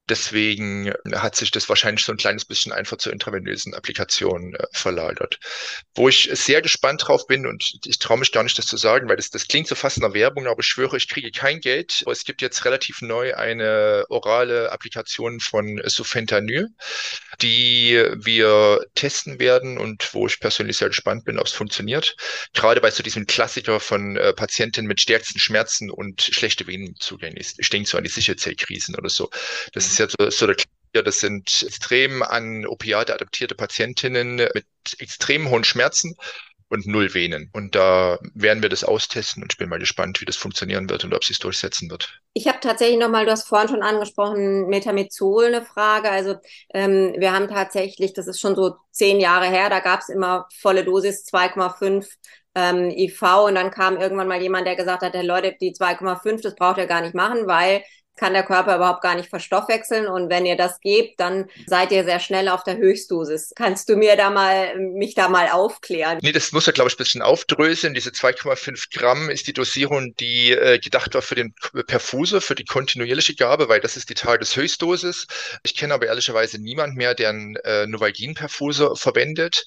Deswegen 0.09 0.93
hat 1.13 1.37
sich 1.37 1.51
das 1.51 1.69
wahrscheinlich 1.69 2.03
so 2.03 2.11
ein 2.11 2.17
kleines 2.17 2.43
bisschen 2.43 2.73
einfach 2.73 2.97
zur 2.97 3.13
intravenösen 3.13 3.73
Applikation 3.73 4.53
äh, 4.53 4.65
verlagert. 4.73 5.39
Wo 5.95 6.09
ich 6.09 6.29
sehr 6.33 6.61
gespannt 6.61 7.07
drauf 7.07 7.25
bin 7.25 7.47
und 7.47 7.79
ich 7.85 7.99
traue 7.99 8.17
mich 8.17 8.33
gar 8.33 8.43
nicht, 8.43 8.57
das 8.57 8.65
zu 8.65 8.75
sagen, 8.75 9.07
weil 9.07 9.15
das, 9.15 9.29
das 9.29 9.47
klingt 9.47 9.67
so 9.67 9.75
fast 9.75 9.99
nach 9.99 10.13
Werbung, 10.13 10.47
aber 10.47 10.59
ich 10.59 10.65
schwöre, 10.65 10.97
ich 10.97 11.07
kriege 11.07 11.31
kein 11.31 11.61
Geld. 11.61 12.03
Es 12.11 12.25
gibt 12.25 12.41
jetzt 12.41 12.65
relativ 12.65 13.01
neu 13.01 13.33
eine 13.35 14.05
orale 14.09 14.71
Applikation 14.73 15.39
von 15.39 15.81
Sufentanyl, 15.85 16.67
die 17.41 18.03
wir 18.15 18.85
testen 18.95 19.39
werden 19.39 19.77
und 19.77 20.13
wo 20.13 20.27
ich 20.27 20.41
persönlich 20.41 20.77
sehr 20.77 20.89
gespannt 20.89 21.23
bin, 21.23 21.39
ob 21.39 21.47
es 21.47 21.53
funktioniert. 21.53 22.17
Gerade 22.53 22.81
bei 22.81 22.91
so 22.91 23.03
diesem 23.03 23.25
Klassiker 23.25 23.79
von 23.79 24.17
äh, 24.17 24.33
Patienten 24.33 24.85
mit 24.85 24.99
stärksten 24.99 25.39
Schmerzen 25.39 25.89
und 25.89 26.21
schlechte 26.21 26.67
Venenzugänge. 26.67 27.39
Ich 27.39 27.69
denke 27.69 27.87
so 27.87 27.97
an 27.97 28.03
die 28.03 28.09
Sicherzellkrisen 28.09 28.95
oder 28.95 29.09
so. 29.09 29.29
Das 29.71 29.92
ist 29.99 29.99
ja 29.99 30.07
so, 30.07 30.29
so 30.29 30.47
der 30.47 30.55
das 31.01 31.19
sind 31.19 31.63
extrem 31.65 32.21
an 32.21 32.67
Opiate 32.67 33.13
adaptierte 33.13 33.55
Patientinnen 33.55 34.35
mit 34.35 34.65
extrem 34.99 35.49
hohen 35.49 35.63
Schmerzen 35.63 36.15
und 36.69 36.87
null 36.87 37.13
Venen. 37.13 37.49
Und 37.53 37.75
da 37.75 38.17
werden 38.33 38.61
wir 38.61 38.69
das 38.69 38.83
austesten 38.83 39.43
und 39.43 39.53
ich 39.53 39.57
bin 39.57 39.69
mal 39.69 39.79
gespannt, 39.79 40.21
wie 40.21 40.25
das 40.25 40.37
funktionieren 40.37 40.89
wird 40.89 41.03
und 41.03 41.13
ob 41.13 41.23
sie 41.23 41.33
es 41.33 41.39
durchsetzen 41.39 41.89
wird. 41.89 42.19
Ich 42.33 42.47
habe 42.47 42.59
tatsächlich 42.61 42.99
nochmal, 42.99 43.25
du 43.25 43.31
hast 43.31 43.47
vorhin 43.47 43.69
schon 43.69 43.83
angesprochen, 43.83 44.67
Metamizol 44.67 45.45
eine 45.45 45.63
Frage. 45.63 46.09
Also 46.09 46.35
ähm, 46.73 47.13
wir 47.17 47.31
haben 47.31 47.47
tatsächlich, 47.47 48.13
das 48.13 48.27
ist 48.27 48.39
schon 48.39 48.55
so 48.55 48.75
zehn 48.91 49.19
Jahre 49.19 49.45
her, 49.45 49.69
da 49.69 49.79
gab 49.79 50.01
es 50.01 50.09
immer 50.09 50.47
volle 50.61 50.83
Dosis 50.83 51.25
2,5 51.27 52.07
ähm, 52.55 52.89
IV 52.89 53.21
und 53.47 53.55
dann 53.55 53.71
kam 53.71 53.97
irgendwann 53.97 54.27
mal 54.27 54.41
jemand, 54.41 54.67
der 54.67 54.75
gesagt 54.75 55.03
hat, 55.03 55.13
hey 55.13 55.25
Leute, 55.25 55.55
die 55.59 55.73
2,5, 55.73 56.41
das 56.41 56.55
braucht 56.55 56.77
ihr 56.77 56.87
gar 56.87 57.01
nicht 57.01 57.15
machen, 57.15 57.47
weil 57.47 57.83
kann 58.15 58.33
der 58.33 58.43
Körper 58.43 58.75
überhaupt 58.75 59.01
gar 59.01 59.15
nicht 59.15 59.29
verstoffwechseln. 59.29 60.07
Und 60.07 60.29
wenn 60.29 60.45
ihr 60.45 60.55
das 60.55 60.79
gebt, 60.79 61.19
dann 61.19 61.49
seid 61.65 61.91
ihr 61.91 62.03
sehr 62.03 62.19
schnell 62.19 62.47
auf 62.49 62.63
der 62.63 62.77
Höchstdosis. 62.77 63.53
Kannst 63.55 63.89
du 63.89 63.95
mir 63.95 64.15
da 64.15 64.29
mal, 64.29 64.77
mich 64.77 65.15
da 65.15 65.29
mal 65.29 65.49
aufklären? 65.49 66.19
Nee, 66.21 66.31
das 66.31 66.51
muss 66.51 66.67
er, 66.67 66.73
glaube 66.73 66.89
ich, 66.89 66.95
ein 66.95 66.97
bisschen 66.97 67.21
aufdröseln. 67.21 67.93
Diese 67.93 68.11
2,5 68.11 68.97
Gramm 68.97 69.29
ist 69.29 69.47
die 69.47 69.53
Dosierung, 69.53 70.15
die 70.15 70.51
äh, 70.51 70.79
gedacht 70.79 71.13
war 71.15 71.21
für 71.21 71.35
den 71.35 71.53
Perfuser, 71.87 72.41
für 72.41 72.55
die 72.55 72.65
kontinuierliche 72.65 73.35
Gabe, 73.35 73.69
weil 73.69 73.79
das 73.79 73.97
ist 73.97 74.09
die 74.09 74.15
Tageshöchstdosis. 74.15 75.27
Ich 75.63 75.75
kenne 75.75 75.93
aber 75.93 76.07
ehrlicherweise 76.07 76.59
niemand 76.59 76.95
mehr, 76.95 77.15
der 77.15 77.29
einen 77.29 77.55
äh, 77.57 77.87
Novalgin-Perfuser 77.87 78.95
verwendet. 78.95 79.65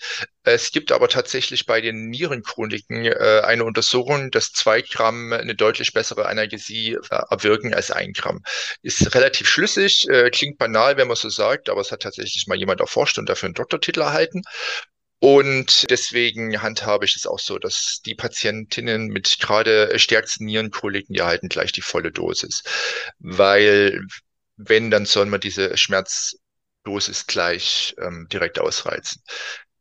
Es 0.49 0.71
gibt 0.71 0.93
aber 0.93 1.09
tatsächlich 1.09 1.67
bei 1.67 1.81
den 1.81 2.09
Nierenchroniken 2.09 3.05
äh, 3.05 3.43
eine 3.45 3.65
Untersuchung, 3.65 4.31
dass 4.31 4.53
zwei 4.53 4.81
Gramm 4.81 5.33
eine 5.33 5.57
deutlich 5.57 5.93
bessere 5.93 6.27
Analgesie 6.29 6.93
äh, 6.93 7.21
erwirken 7.31 7.75
als 7.75 7.91
ein 7.91 8.13
Gramm. 8.13 8.45
Ist 8.81 9.13
relativ 9.17 9.49
schlüssig, 9.49 10.09
äh, 10.09 10.31
klingt 10.31 10.59
banal, 10.59 10.97
wenn 10.99 11.09
man 11.09 11.17
so 11.17 11.31
sagt, 11.31 11.69
aber 11.69 11.81
es 11.81 11.91
hat 11.91 12.03
tatsächlich 12.03 12.47
mal 12.47 12.57
jemand 12.57 12.79
erforscht 12.79 13.19
und 13.19 13.29
dafür 13.29 13.49
einen 13.49 13.55
Doktortitel 13.55 14.03
erhalten. 14.03 14.43
Und 15.19 15.91
deswegen 15.91 16.63
handhabe 16.63 17.07
ich 17.07 17.17
es 17.17 17.27
auch 17.27 17.41
so, 17.41 17.59
dass 17.59 18.01
die 18.07 18.15
Patientinnen 18.15 19.09
mit 19.09 19.39
gerade 19.41 19.99
stärksten 19.99 20.45
Nierenkoliken, 20.45 21.13
die 21.13 21.21
erhalten 21.21 21.49
gleich 21.49 21.73
die 21.73 21.83
volle 21.83 22.13
Dosis. 22.13 22.63
Weil 23.19 24.01
wenn, 24.57 24.93
dann 24.93 25.07
soll 25.07 25.27
man 25.27 25.41
diese 25.41 25.77
Schmerzdosis 25.77 27.27
gleich 27.27 27.97
ähm, 28.01 28.29
direkt 28.31 28.61
ausreizen. 28.61 29.23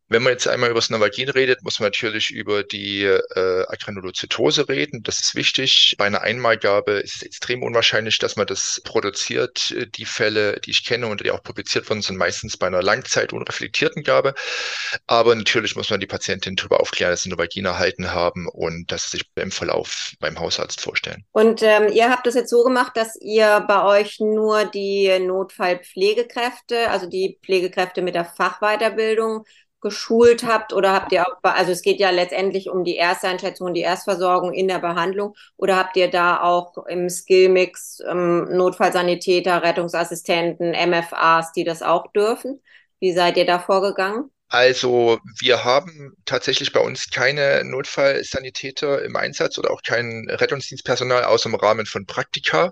Wenn 0.08 0.22
man 0.22 0.34
jetzt 0.34 0.48
einmal 0.48 0.70
über 0.70 0.80
das 0.80 0.92
Navagin 0.92 1.30
redet, 1.30 1.64
muss 1.64 1.80
man 1.80 1.88
natürlich 1.88 2.30
über 2.30 2.64
die 2.64 3.04
äh, 3.04 3.66
Agranulozytose 3.68 4.70
reden. 4.70 5.02
Das 5.02 5.20
ist 5.20 5.34
wichtig. 5.34 5.96
Bei 5.98 6.06
einer 6.06 6.22
Einmalgabe 6.22 6.92
ist 6.94 7.16
es 7.16 7.22
extrem 7.24 7.64
unwahrscheinlich, 7.64 8.20
dass 8.20 8.36
man 8.36 8.46
das 8.46 8.82
produziert. 8.86 9.74
Die 9.98 10.06
Fälle, 10.06 10.60
die 10.62 10.72
ich 10.72 10.86
kenne 10.86 11.08
und 11.08 11.26
die 11.26 11.32
auch 11.32 11.42
publiziert 11.42 11.90
wurden, 11.90 12.04
sind 12.04 12.18
meistens 12.18 12.56
bei 12.56 12.68
einer 12.68 12.84
Langzeit 12.84 13.34
unreflektierten 13.34 14.04
Gabe. 14.04 14.36
Aber 15.08 15.34
natürlich 15.34 15.76
muss 15.76 15.90
man 15.90 16.00
die 16.00 16.06
Patientin 16.06 16.56
darüber 16.56 16.82
aufklären, 16.82 17.12
dass 17.12 17.24
sie 17.24 17.30
Novagin 17.30 17.66
erhalten 17.66 18.14
haben 18.14 18.48
und 18.48 18.92
dass 18.92 19.10
sie 19.10 19.18
sich 19.18 19.26
im 19.36 19.52
Verlauf 19.52 20.14
beim 20.20 20.40
Hausarzt 20.40 20.82
vorstellen. 20.82 21.26
Und 21.32 21.64
ähm, 21.64 21.92
ihr 21.92 22.12
habt 22.12 22.28
das 22.28 22.36
jetzt 22.36 22.52
so 22.52 22.64
gemacht, 22.64 22.96
dass 22.96 23.16
ihr 23.20 23.66
bei 23.68 23.84
euch 23.84 24.20
nur 24.20 24.66
die 24.66 25.18
Notfallpflegekräfte, 25.18 26.92
also 26.92 27.08
die 27.08 27.40
Pflegekräfte 27.44 28.04
mit 28.04 28.14
der 28.14 28.26
Fachweiterbildung, 28.26 29.46
geschult 29.86 30.44
habt 30.44 30.74
oder 30.74 30.94
habt 30.94 31.12
ihr 31.12 31.22
auch, 31.22 31.36
also 31.44 31.72
es 31.72 31.84
geht 31.84 32.00
ja 32.00 32.10
letztendlich 32.10 32.70
um 32.72 32.84
die 32.84 32.98
Ersteinschätzung 32.98 33.72
die 33.76 33.82
Erstversorgung 33.82 34.52
in 34.52 34.68
der 34.68 34.80
Behandlung 34.80 35.36
oder 35.58 35.76
habt 35.78 35.96
ihr 35.96 36.10
da 36.10 36.42
auch 36.42 36.88
im 36.88 37.08
Skillmix 37.08 38.00
ähm, 38.10 38.46
Notfallsanitäter, 38.58 39.62
Rettungsassistenten, 39.62 40.72
MFAs, 40.72 41.52
die 41.52 41.64
das 41.64 41.84
auch 41.84 42.12
dürfen? 42.14 42.62
Wie 43.00 43.14
seid 43.14 43.38
ihr 43.38 43.46
da 43.46 43.60
vorgegangen? 43.60 44.32
Also 44.56 45.20
wir 45.42 45.66
haben 45.66 46.14
tatsächlich 46.24 46.72
bei 46.72 46.80
uns 46.80 47.10
keine 47.10 47.66
Notfallsanitäter 47.66 49.04
im 49.04 49.18
Einsatz 49.18 49.58
oder 49.58 49.70
auch 49.70 49.82
kein 49.82 50.30
Rettungsdienstpersonal 50.30 51.26
außer 51.26 51.50
im 51.50 51.56
Rahmen 51.56 51.86
von 51.86 52.06
Praktika. 52.06 52.72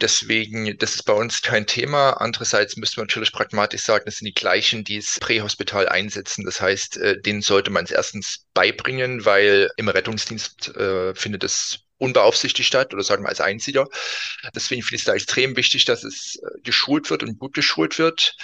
Deswegen, 0.00 0.78
das 0.78 0.94
ist 0.94 1.02
bei 1.02 1.12
uns 1.12 1.42
kein 1.42 1.66
Thema. 1.66 2.10
Andererseits 2.20 2.76
müssen 2.76 2.98
wir 2.98 3.02
natürlich 3.02 3.32
pragmatisch 3.32 3.82
sagen, 3.82 4.04
das 4.06 4.18
sind 4.18 4.26
die 4.26 4.34
gleichen, 4.34 4.84
die 4.84 4.98
es 4.98 5.18
prähospital 5.18 5.88
einsetzen. 5.88 6.44
Das 6.44 6.60
heißt, 6.60 6.98
äh, 6.98 7.20
denen 7.20 7.42
sollte 7.42 7.72
man 7.72 7.84
es 7.84 7.90
erstens 7.90 8.46
beibringen, 8.54 9.24
weil 9.24 9.70
im 9.76 9.88
Rettungsdienst 9.88 10.76
äh, 10.76 11.16
findet 11.16 11.42
es 11.42 11.80
unbeaufsichtigt 11.98 12.68
statt 12.68 12.94
oder 12.94 13.02
sagen 13.02 13.24
wir 13.24 13.28
als 13.28 13.40
einziger. 13.40 13.88
Deswegen 14.54 14.82
finde 14.82 14.96
ich 14.96 15.02
es 15.02 15.06
da 15.06 15.14
extrem 15.14 15.56
wichtig, 15.56 15.84
dass 15.84 16.04
es 16.04 16.36
äh, 16.36 16.60
geschult 16.62 17.10
wird 17.10 17.24
und 17.24 17.40
gut 17.40 17.54
geschult 17.54 17.98
wird. 17.98 18.36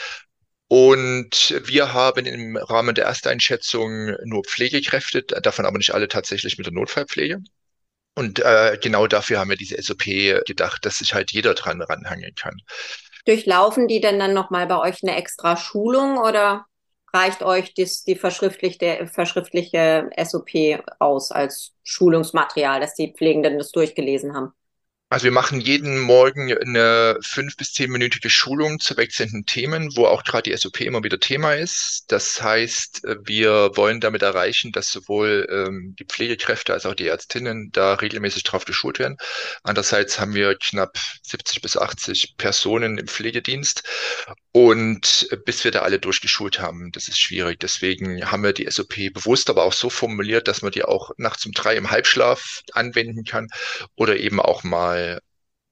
Und 0.73 1.61
wir 1.65 1.95
haben 1.95 2.27
im 2.27 2.57
Rahmen 2.57 2.95
der 2.95 3.07
Ersteinschätzung 3.07 4.15
nur 4.23 4.45
Pflegekräfte, 4.45 5.23
davon 5.23 5.67
aber 5.67 5.79
nicht 5.79 5.93
alle 5.93 6.07
tatsächlich 6.07 6.59
mit 6.59 6.67
der 6.69 6.73
Notfallpflege. 6.73 7.41
Und 8.15 8.39
äh, 8.39 8.79
genau 8.81 9.09
dafür 9.09 9.41
haben 9.41 9.51
wir 9.51 9.57
diese 9.57 9.83
SOP 9.83 10.05
gedacht, 10.47 10.87
dass 10.87 10.99
sich 10.99 11.13
halt 11.13 11.33
jeder 11.33 11.55
dran 11.55 11.83
ranhangeln 11.83 12.37
kann. 12.37 12.57
Durchlaufen 13.25 13.89
die 13.89 14.01
denn 14.01 14.21
dann 14.21 14.33
nochmal 14.33 14.69
bei 14.69 14.79
euch 14.79 15.03
eine 15.03 15.17
extra 15.17 15.57
Schulung 15.57 16.19
oder 16.19 16.67
reicht 17.13 17.43
euch 17.43 17.75
das, 17.75 18.05
die 18.05 18.15
verschriftlichte, 18.15 19.09
verschriftliche 19.13 20.09
SOP 20.25 20.85
aus 21.01 21.33
als 21.33 21.73
Schulungsmaterial, 21.83 22.79
dass 22.79 22.95
die 22.95 23.13
Pflegenden 23.13 23.59
das 23.59 23.73
durchgelesen 23.73 24.37
haben? 24.37 24.53
Also 25.13 25.25
wir 25.25 25.33
machen 25.33 25.61
jeden 25.61 25.99
Morgen 25.99 26.57
eine 26.57 27.19
fünf- 27.21 27.57
bis 27.57 27.73
zehnminütige 27.73 28.31
Schulung 28.31 28.79
zu 28.79 28.97
wechselnden 28.97 29.45
Themen, 29.45 29.91
wo 29.97 30.07
auch 30.07 30.23
gerade 30.23 30.49
die 30.49 30.57
SOP 30.57 30.83
immer 30.83 31.03
wieder 31.03 31.19
Thema 31.19 31.55
ist. 31.55 32.05
Das 32.07 32.41
heißt, 32.41 33.03
wir 33.25 33.73
wollen 33.75 33.99
damit 34.01 34.23
erreichen, 34.23 34.71
dass 34.71 34.93
sowohl 34.93 35.49
ähm, 35.51 35.97
die 35.99 36.05
Pflegekräfte 36.05 36.73
als 36.73 36.87
auch 36.87 36.95
die 36.95 37.09
Ärztinnen 37.09 37.71
da 37.73 37.95
regelmäßig 37.95 38.45
drauf 38.45 38.65
geschult 38.67 39.01
werden. 39.01 39.17
Andererseits 39.65 40.21
haben 40.21 40.35
wir 40.35 40.55
knapp 40.55 40.97
70 41.25 41.61
bis 41.61 41.77
80 41.77 42.37
Personen 42.37 42.97
im 42.97 43.09
Pflegedienst 43.09 43.83
und 44.53 45.29
bis 45.45 45.65
wir 45.65 45.73
da 45.73 45.81
alle 45.81 45.99
durchgeschult 45.99 46.61
haben, 46.61 46.93
das 46.93 47.09
ist 47.09 47.21
schwierig. 47.21 47.59
Deswegen 47.59 48.31
haben 48.31 48.45
wir 48.45 48.53
die 48.53 48.71
SOP 48.71 48.95
bewusst 49.13 49.51
aber 49.51 49.65
auch 49.65 49.73
so 49.73 49.91
formuliert, 49.91 50.47
dass 50.47 50.63
man 50.63 50.71
die 50.71 50.85
auch 50.85 51.11
nachts 51.17 51.47
um 51.47 51.53
drei 51.53 51.75
im 51.77 51.91
Halbschlaf 51.91 52.63
anwenden 52.73 53.25
kann 53.25 53.49
oder 53.97 54.17
eben 54.17 54.41
auch 54.41 54.63
mal 54.63 55.00
mal, 55.01 55.21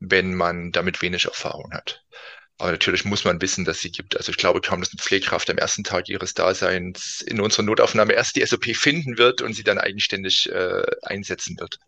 wenn 0.00 0.34
man 0.34 0.72
damit 0.72 1.02
wenig 1.02 1.24
Erfahrung 1.24 1.72
hat. 1.72 2.02
Aber 2.58 2.72
natürlich 2.72 3.04
muss 3.04 3.24
man 3.24 3.40
wissen, 3.40 3.64
dass 3.64 3.80
sie 3.80 3.90
gibt. 3.90 4.16
Also 4.16 4.30
ich 4.30 4.36
glaube 4.36 4.60
kaum, 4.60 4.80
dass 4.80 4.90
eine 4.90 5.00
Pflegekraft 5.00 5.48
am 5.48 5.58
ersten 5.58 5.84
Tag 5.84 6.08
ihres 6.08 6.34
Daseins 6.34 7.20
in 7.20 7.40
unserer 7.40 7.62
Notaufnahme 7.62 8.14
erst 8.14 8.34
die 8.34 8.44
SOP 8.44 8.64
finden 8.74 9.16
wird 9.16 9.42
und 9.42 9.54
sie 9.54 9.62
dann 9.62 9.78
eigenständig 9.78 10.50
äh, 10.50 10.82
einsetzen 11.02 11.58
wird. 11.58 11.78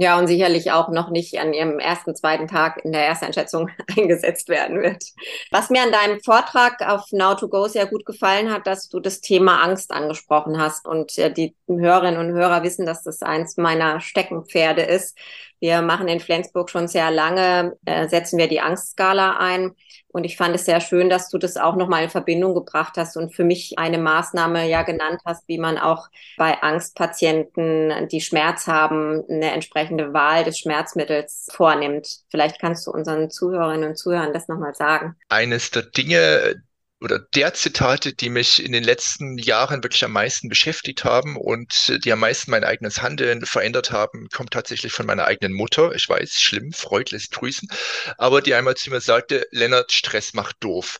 Ja, 0.00 0.16
und 0.16 0.28
sicherlich 0.28 0.70
auch 0.70 0.90
noch 0.90 1.10
nicht 1.10 1.40
an 1.40 1.52
ihrem 1.52 1.80
ersten, 1.80 2.14
zweiten 2.14 2.46
Tag 2.46 2.84
in 2.84 2.92
der 2.92 3.04
Ersteinschätzung 3.04 3.68
eingesetzt 3.96 4.48
werden 4.48 4.80
wird. 4.80 5.02
Was 5.50 5.70
mir 5.70 5.82
an 5.82 5.90
deinem 5.90 6.20
Vortrag 6.20 6.80
auf 6.88 7.06
Now2Go 7.10 7.68
sehr 7.68 7.86
gut 7.86 8.06
gefallen 8.06 8.48
hat, 8.52 8.68
dass 8.68 8.88
du 8.88 9.00
das 9.00 9.20
Thema 9.20 9.60
Angst 9.60 9.90
angesprochen 9.90 10.60
hast. 10.60 10.86
Und 10.86 11.18
äh, 11.18 11.32
die 11.32 11.56
Hörerinnen 11.66 12.20
und 12.20 12.32
Hörer 12.32 12.62
wissen, 12.62 12.86
dass 12.86 13.02
das 13.02 13.22
eins 13.22 13.56
meiner 13.56 14.00
Steckenpferde 14.00 14.82
ist. 14.82 15.18
Wir 15.58 15.82
machen 15.82 16.06
in 16.06 16.20
Flensburg 16.20 16.70
schon 16.70 16.86
sehr 16.86 17.10
lange, 17.10 17.76
äh, 17.84 18.06
setzen 18.06 18.38
wir 18.38 18.46
die 18.46 18.60
Angstskala 18.60 19.38
ein. 19.38 19.74
Und 20.18 20.24
ich 20.24 20.36
fand 20.36 20.52
es 20.52 20.64
sehr 20.64 20.80
schön, 20.80 21.08
dass 21.08 21.30
du 21.30 21.38
das 21.38 21.56
auch 21.56 21.76
nochmal 21.76 22.02
in 22.02 22.10
Verbindung 22.10 22.52
gebracht 22.52 22.94
hast 22.96 23.16
und 23.16 23.32
für 23.32 23.44
mich 23.44 23.78
eine 23.78 23.98
Maßnahme 23.98 24.68
ja 24.68 24.82
genannt 24.82 25.20
hast, 25.24 25.46
wie 25.46 25.58
man 25.58 25.78
auch 25.78 26.08
bei 26.36 26.60
Angstpatienten, 26.60 28.08
die 28.08 28.20
Schmerz 28.20 28.66
haben, 28.66 29.22
eine 29.30 29.52
entsprechende 29.52 30.12
Wahl 30.12 30.42
des 30.42 30.58
Schmerzmittels 30.58 31.46
vornimmt. 31.52 32.22
Vielleicht 32.32 32.58
kannst 32.60 32.88
du 32.88 32.90
unseren 32.90 33.30
Zuhörerinnen 33.30 33.90
und 33.90 33.96
Zuhörern 33.96 34.32
das 34.32 34.48
nochmal 34.48 34.74
sagen. 34.74 35.14
Eines 35.28 35.70
der 35.70 35.82
Dinge, 35.82 36.64
oder 37.00 37.20
der 37.34 37.54
Zitate, 37.54 38.12
die 38.12 38.28
mich 38.28 38.64
in 38.64 38.72
den 38.72 38.82
letzten 38.82 39.38
Jahren 39.38 39.82
wirklich 39.82 40.04
am 40.04 40.12
meisten 40.12 40.48
beschäftigt 40.48 41.04
haben 41.04 41.36
und 41.36 41.96
die 42.04 42.12
am 42.12 42.20
meisten 42.20 42.50
mein 42.50 42.64
eigenes 42.64 43.02
Handeln 43.02 43.46
verändert 43.46 43.92
haben, 43.92 44.28
kommt 44.34 44.52
tatsächlich 44.52 44.92
von 44.92 45.06
meiner 45.06 45.26
eigenen 45.26 45.52
Mutter. 45.52 45.94
Ich 45.94 46.08
weiß, 46.08 46.32
schlimm, 46.32 46.72
Freud 46.72 47.14
lässt 47.14 47.32
grüßen, 47.32 47.68
aber 48.16 48.42
die 48.42 48.54
einmal 48.54 48.76
zu 48.76 48.90
mir 48.90 49.00
sagte, 49.00 49.46
Lennart, 49.52 49.92
Stress 49.92 50.34
macht 50.34 50.56
doof. 50.60 50.98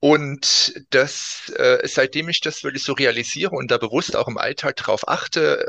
Und 0.00 0.74
das, 0.90 1.50
äh, 1.56 1.86
seitdem 1.88 2.28
ich 2.28 2.40
das 2.40 2.62
wirklich 2.62 2.84
so 2.84 2.92
realisiere 2.92 3.50
und 3.52 3.70
da 3.70 3.78
bewusst 3.78 4.16
auch 4.16 4.28
im 4.28 4.38
Alltag 4.38 4.76
drauf 4.76 5.08
achte, 5.08 5.66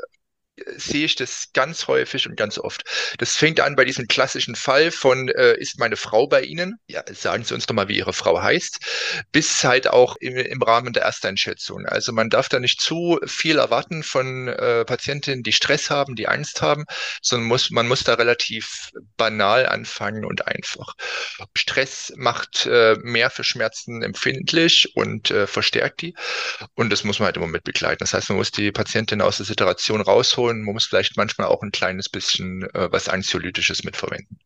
sehe 0.78 1.06
ich 1.06 1.16
das 1.16 1.50
ganz 1.54 1.88
häufig 1.88 2.28
und 2.28 2.36
ganz 2.36 2.58
oft. 2.58 2.84
Das 3.18 3.36
fängt 3.36 3.60
an 3.60 3.76
bei 3.76 3.86
diesem 3.86 4.08
klassischen 4.08 4.56
Fall 4.56 4.92
von, 4.92 5.30
äh, 5.30 5.58
ist 5.58 5.80
meine 5.80 5.98
Frau 5.98 6.28
bei 6.28 6.42
Ihnen? 6.42 6.80
Ja, 6.88 7.04
sagen 7.14 7.44
Sie 7.44 7.54
uns 7.54 7.66
doch 7.66 7.76
mal, 7.76 7.88
wie 7.88 7.98
Ihre 7.98 8.14
Frau 8.14 8.42
heißt, 8.42 8.80
bis 9.32 9.64
halt 9.64 9.88
auch 9.88 10.16
im, 10.20 10.38
im 10.38 10.62
Rahmen 10.62 10.94
der 10.94 11.04
Ersteinschätzung. 11.04 11.86
Also 11.86 12.14
man 12.14 12.30
darf 12.30 12.50
da 12.50 12.60
nicht 12.60 12.80
zu 12.80 13.20
viel 13.26 13.58
erwarten 13.58 14.04
von 14.04 14.48
äh, 14.48 14.86
Patientinnen, 14.86 15.44
die 15.44 15.52
Stress 15.52 15.90
haben, 15.90 16.16
die 16.16 16.28
Angst 16.28 16.62
haben, 16.62 16.86
sondern 17.22 17.48
muss, 17.48 17.70
man 17.72 17.88
muss 17.88 18.04
da 18.04 18.14
relativ 18.14 18.92
banal 19.18 19.66
anfangen 19.68 20.26
und 20.26 20.48
einfach. 20.48 20.94
Stress 21.56 22.14
macht 22.16 22.66
äh, 22.66 22.96
mehr 23.02 23.30
für 23.30 23.44
Schmerzen 23.44 24.02
empfindlich 24.02 24.96
und 24.96 25.32
äh, 25.32 25.48
verstärkt 25.48 26.02
die. 26.02 26.16
Und 26.76 26.92
das 26.92 27.04
muss 27.04 27.20
man 27.20 27.28
halt 27.28 27.38
immer 27.38 27.48
mit 27.48 27.64
begleiten. 27.64 28.00
Das 28.00 28.14
heißt, 28.14 28.30
man 28.30 28.38
muss 28.38 28.52
die 28.52 28.72
Patientin 28.72 29.22
aus 29.22 29.38
der 29.38 29.46
Situation 29.46 30.02
rausholen, 30.02 30.45
und 30.50 30.62
man 30.62 30.74
muss 30.74 30.86
vielleicht 30.86 31.18
manchmal 31.18 31.48
auch 31.48 31.62
ein 31.62 31.72
kleines 31.72 32.10
bisschen 32.10 32.64
äh, 32.74 32.92
was 32.92 33.10
Anxiolytisches 33.10 33.84
mitverwenden. 33.84 34.40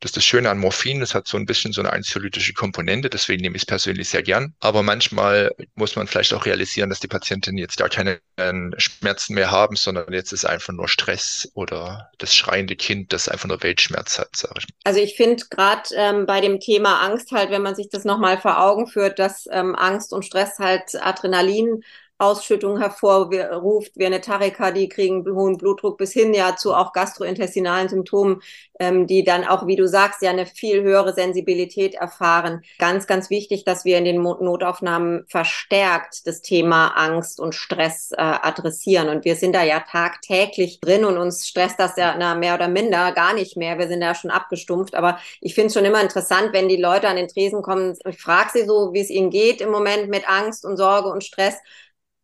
Das 0.00 0.10
ist 0.10 0.16
das 0.16 0.24
Schöne 0.24 0.50
an 0.50 0.58
Morphin, 0.58 1.00
das 1.00 1.14
hat 1.14 1.28
so 1.28 1.36
ein 1.36 1.46
bisschen 1.46 1.72
so 1.72 1.80
eine 1.80 1.92
anxiolytische 1.92 2.54
Komponente, 2.54 3.08
deswegen 3.08 3.42
nehme 3.42 3.56
ich 3.56 3.62
es 3.62 3.66
persönlich 3.66 4.08
sehr 4.08 4.22
gern. 4.22 4.54
Aber 4.60 4.82
manchmal 4.82 5.54
muss 5.74 5.94
man 5.96 6.06
vielleicht 6.06 6.34
auch 6.34 6.46
realisieren, 6.46 6.90
dass 6.90 7.00
die 7.00 7.08
Patientinnen 7.08 7.58
jetzt 7.58 7.76
gar 7.76 7.88
keine 7.88 8.20
äh, 8.36 8.52
Schmerzen 8.78 9.34
mehr 9.34 9.50
haben, 9.50 9.76
sondern 9.76 10.12
jetzt 10.12 10.32
ist 10.32 10.44
einfach 10.44 10.72
nur 10.72 10.88
Stress 10.88 11.48
oder 11.54 12.10
das 12.18 12.34
schreiende 12.34 12.76
Kind, 12.76 13.12
das 13.12 13.28
einfach 13.28 13.48
nur 13.48 13.62
Weltschmerz 13.62 14.18
hat, 14.18 14.34
sage 14.36 14.54
ich. 14.58 14.66
Also 14.84 15.00
ich 15.00 15.16
finde 15.16 15.44
gerade 15.50 15.82
ähm, 15.94 16.26
bei 16.26 16.40
dem 16.40 16.60
Thema 16.60 17.00
Angst 17.02 17.30
halt, 17.32 17.50
wenn 17.50 17.62
man 17.62 17.74
sich 17.74 17.88
das 17.90 18.04
nochmal 18.04 18.40
vor 18.40 18.60
Augen 18.60 18.86
führt, 18.86 19.18
dass 19.18 19.46
ähm, 19.50 19.74
Angst 19.74 20.12
und 20.12 20.24
Stress 20.24 20.58
halt 20.58 20.94
Adrenalin 21.00 21.82
Ausschüttung 22.22 22.78
hervorruft, 22.78 23.92
wie 23.96 24.06
eine 24.06 24.20
Tachykardie 24.20 24.88
kriegen, 24.88 25.24
hohen 25.26 25.58
Blutdruck 25.58 25.98
bis 25.98 26.12
hin 26.12 26.32
ja 26.32 26.56
zu 26.56 26.72
auch 26.72 26.92
gastrointestinalen 26.92 27.88
Symptomen, 27.88 28.40
ähm, 28.78 29.06
die 29.06 29.24
dann 29.24 29.44
auch, 29.44 29.66
wie 29.66 29.76
du 29.76 29.88
sagst, 29.88 30.22
ja 30.22 30.30
eine 30.30 30.46
viel 30.46 30.82
höhere 30.82 31.14
Sensibilität 31.14 31.94
erfahren. 31.94 32.62
Ganz, 32.78 33.06
ganz 33.06 33.28
wichtig, 33.28 33.64
dass 33.64 33.84
wir 33.84 33.98
in 33.98 34.04
den 34.04 34.22
Notaufnahmen 34.22 35.24
verstärkt 35.28 36.26
das 36.26 36.42
Thema 36.42 36.88
Angst 36.88 37.40
und 37.40 37.54
Stress 37.54 38.12
äh, 38.12 38.16
adressieren. 38.20 39.08
Und 39.08 39.24
wir 39.24 39.34
sind 39.34 39.54
da 39.54 39.62
ja 39.62 39.80
tagtäglich 39.80 40.80
drin 40.80 41.04
und 41.04 41.18
uns 41.18 41.46
stresst 41.46 41.80
das 41.80 41.96
ja 41.96 42.14
na, 42.18 42.34
mehr 42.34 42.54
oder 42.54 42.68
minder 42.68 43.12
gar 43.12 43.34
nicht 43.34 43.56
mehr. 43.56 43.78
Wir 43.78 43.88
sind 43.88 44.00
da 44.00 44.14
schon 44.14 44.30
abgestumpft. 44.30 44.94
Aber 44.94 45.18
ich 45.40 45.54
finde 45.54 45.68
es 45.68 45.74
schon 45.74 45.84
immer 45.84 46.00
interessant, 46.00 46.52
wenn 46.52 46.68
die 46.68 46.76
Leute 46.76 47.08
an 47.08 47.16
den 47.16 47.28
Tresen 47.28 47.62
kommen. 47.62 47.96
Ich 48.08 48.20
frage 48.20 48.50
sie 48.52 48.64
so, 48.64 48.92
wie 48.92 49.00
es 49.00 49.10
ihnen 49.10 49.30
geht 49.30 49.60
im 49.60 49.70
Moment 49.70 50.08
mit 50.08 50.28
Angst 50.28 50.64
und 50.64 50.76
Sorge 50.76 51.08
und 51.08 51.24
Stress 51.24 51.56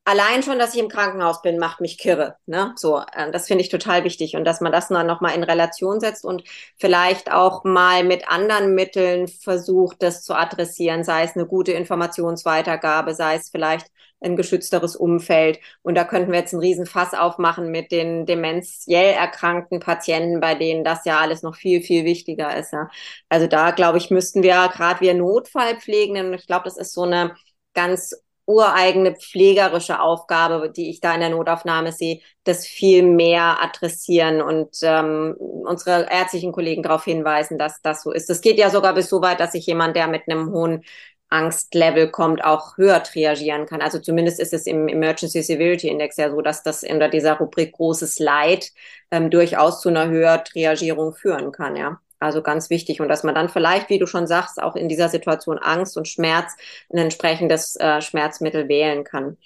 allein 0.08 0.42
schon, 0.42 0.58
dass 0.58 0.74
ich 0.74 0.80
im 0.80 0.88
Krankenhaus 0.88 1.42
bin, 1.42 1.58
macht 1.58 1.80
mich 1.82 1.98
kirre. 1.98 2.36
Ne? 2.46 2.72
So, 2.76 2.98
äh, 2.98 3.30
das 3.30 3.46
finde 3.46 3.62
ich 3.62 3.68
total 3.68 4.04
wichtig 4.04 4.36
und 4.36 4.44
dass 4.44 4.62
man 4.62 4.72
das 4.72 4.88
dann 4.88 5.06
nochmal 5.06 5.34
in 5.34 5.42
Relation 5.44 6.00
setzt 6.00 6.24
und 6.24 6.42
vielleicht 6.78 7.30
auch 7.30 7.62
mal 7.64 8.04
mit 8.04 8.26
anderen 8.28 8.74
Mitteln 8.74 9.28
versucht, 9.28 10.02
das 10.02 10.22
zu 10.24 10.34
adressieren, 10.34 11.04
sei 11.04 11.24
es 11.24 11.36
eine 11.36 11.46
gute 11.46 11.72
Informationsweitergabe, 11.72 13.14
sei 13.14 13.36
es 13.36 13.50
vielleicht 13.50 13.88
ein 14.20 14.34
geschützteres 14.36 14.96
Umfeld. 14.96 15.60
Und 15.82 15.94
da 15.94 16.04
könnten 16.04 16.32
wir 16.32 16.38
jetzt 16.40 16.54
einen 16.54 16.62
riesen 16.62 16.86
Fass 16.86 17.12
aufmachen 17.12 17.70
mit 17.70 17.92
den 17.92 18.24
demenziell 18.24 19.12
erkrankten 19.12 19.78
Patienten, 19.78 20.40
bei 20.40 20.54
denen 20.54 20.84
das 20.84 21.04
ja 21.04 21.18
alles 21.18 21.42
noch 21.42 21.54
viel, 21.54 21.82
viel 21.82 22.04
wichtiger 22.04 22.56
ist. 22.56 22.72
Ja. 22.72 22.88
Also 23.28 23.46
da, 23.46 23.72
glaube 23.72 23.98
ich, 23.98 24.10
müssten 24.10 24.42
wir 24.42 24.70
gerade 24.74 25.00
wir 25.02 25.14
und 25.22 26.34
ich 26.34 26.46
glaube, 26.46 26.64
das 26.64 26.78
ist 26.78 26.94
so 26.94 27.02
eine 27.02 27.36
ganz 27.74 28.14
ureigene 28.48 29.14
pflegerische 29.14 30.00
Aufgabe, 30.00 30.70
die 30.74 30.88
ich 30.88 31.00
da 31.00 31.12
in 31.12 31.20
der 31.20 31.28
Notaufnahme 31.28 31.92
sehe, 31.92 32.20
das 32.44 32.66
viel 32.66 33.02
mehr 33.02 33.62
adressieren 33.62 34.40
und 34.40 34.78
ähm, 34.82 35.36
unsere 35.38 36.10
ärztlichen 36.10 36.52
Kollegen 36.52 36.82
darauf 36.82 37.04
hinweisen, 37.04 37.58
dass 37.58 37.82
das 37.82 38.02
so 38.02 38.10
ist. 38.10 38.30
Das 38.30 38.40
geht 38.40 38.58
ja 38.58 38.70
sogar 38.70 38.94
bis 38.94 39.10
so 39.10 39.20
weit, 39.20 39.38
dass 39.38 39.52
sich 39.52 39.66
jemand, 39.66 39.96
der 39.96 40.08
mit 40.08 40.22
einem 40.26 40.50
hohen 40.50 40.82
Angstlevel 41.28 42.10
kommt, 42.10 42.42
auch 42.42 42.78
höher 42.78 43.02
triagieren 43.02 43.66
kann. 43.66 43.82
Also 43.82 43.98
zumindest 43.98 44.40
ist 44.40 44.54
es 44.54 44.66
im 44.66 44.88
Emergency 44.88 45.42
Severity 45.42 45.88
Index 45.88 46.16
ja 46.16 46.30
so, 46.30 46.40
dass 46.40 46.62
das 46.62 46.82
unter 46.82 47.08
dieser 47.10 47.34
Rubrik 47.34 47.72
großes 47.74 48.18
Leid 48.18 48.70
ähm, 49.10 49.30
durchaus 49.30 49.82
zu 49.82 49.90
einer 49.90 50.08
höher 50.08 50.42
Triagierung 50.42 51.14
führen 51.14 51.52
kann, 51.52 51.76
ja. 51.76 52.00
Also 52.20 52.42
ganz 52.42 52.70
wichtig. 52.70 53.00
Und 53.00 53.08
dass 53.08 53.22
man 53.22 53.34
dann 53.34 53.48
vielleicht, 53.48 53.90
wie 53.90 53.98
du 53.98 54.06
schon 54.06 54.26
sagst, 54.26 54.60
auch 54.60 54.76
in 54.76 54.88
dieser 54.88 55.08
Situation 55.08 55.58
Angst 55.58 55.96
und 55.96 56.08
Schmerz 56.08 56.52
ein 56.92 56.98
entsprechendes 56.98 57.76
äh, 57.76 58.00
Schmerzmittel 58.00 58.68
wählen 58.68 59.04
kann. 59.04 59.36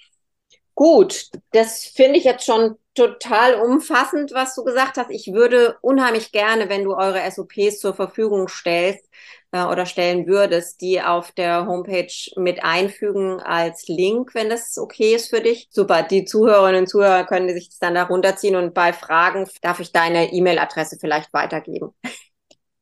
Gut, 0.75 1.29
das 1.51 1.85
finde 1.85 2.17
ich 2.17 2.23
jetzt 2.23 2.45
schon 2.45 2.77
total 2.95 3.55
umfassend, 3.55 4.31
was 4.33 4.55
du 4.55 4.63
gesagt 4.63 4.97
hast. 4.97 5.11
Ich 5.11 5.31
würde 5.33 5.77
unheimlich 5.81 6.31
gerne, 6.31 6.67
wenn 6.69 6.83
du 6.83 6.95
eure 6.95 7.29
SOPs 7.29 7.79
zur 7.79 7.93
Verfügung 7.93 8.47
stellst 8.47 9.07
äh, 9.51 9.63
oder 9.63 9.85
stellen 9.85 10.25
würdest, 10.27 10.81
die 10.81 11.01
auf 11.01 11.31
der 11.31 11.67
Homepage 11.67 12.11
mit 12.37 12.63
einfügen 12.63 13.39
als 13.39 13.87
Link, 13.87 14.33
wenn 14.33 14.49
das 14.49 14.77
okay 14.77 15.13
ist 15.15 15.29
für 15.29 15.41
dich. 15.41 15.67
Super, 15.71 16.03
die 16.03 16.25
Zuhörerinnen 16.25 16.81
und 16.81 16.87
Zuhörer 16.87 17.25
können 17.25 17.53
sich 17.53 17.69
das 17.69 17.79
dann 17.79 17.95
da 17.95 18.03
runterziehen 18.03 18.55
und 18.55 18.73
bei 18.73 18.93
Fragen 18.93 19.47
darf 19.61 19.79
ich 19.79 19.91
deine 19.91 20.33
E-Mail-Adresse 20.33 20.97
vielleicht 20.99 21.33
weitergeben. 21.33 21.93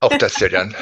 Auch 0.01 0.17
das 0.17 0.34
sehr 0.34 0.50
gern. 0.50 0.75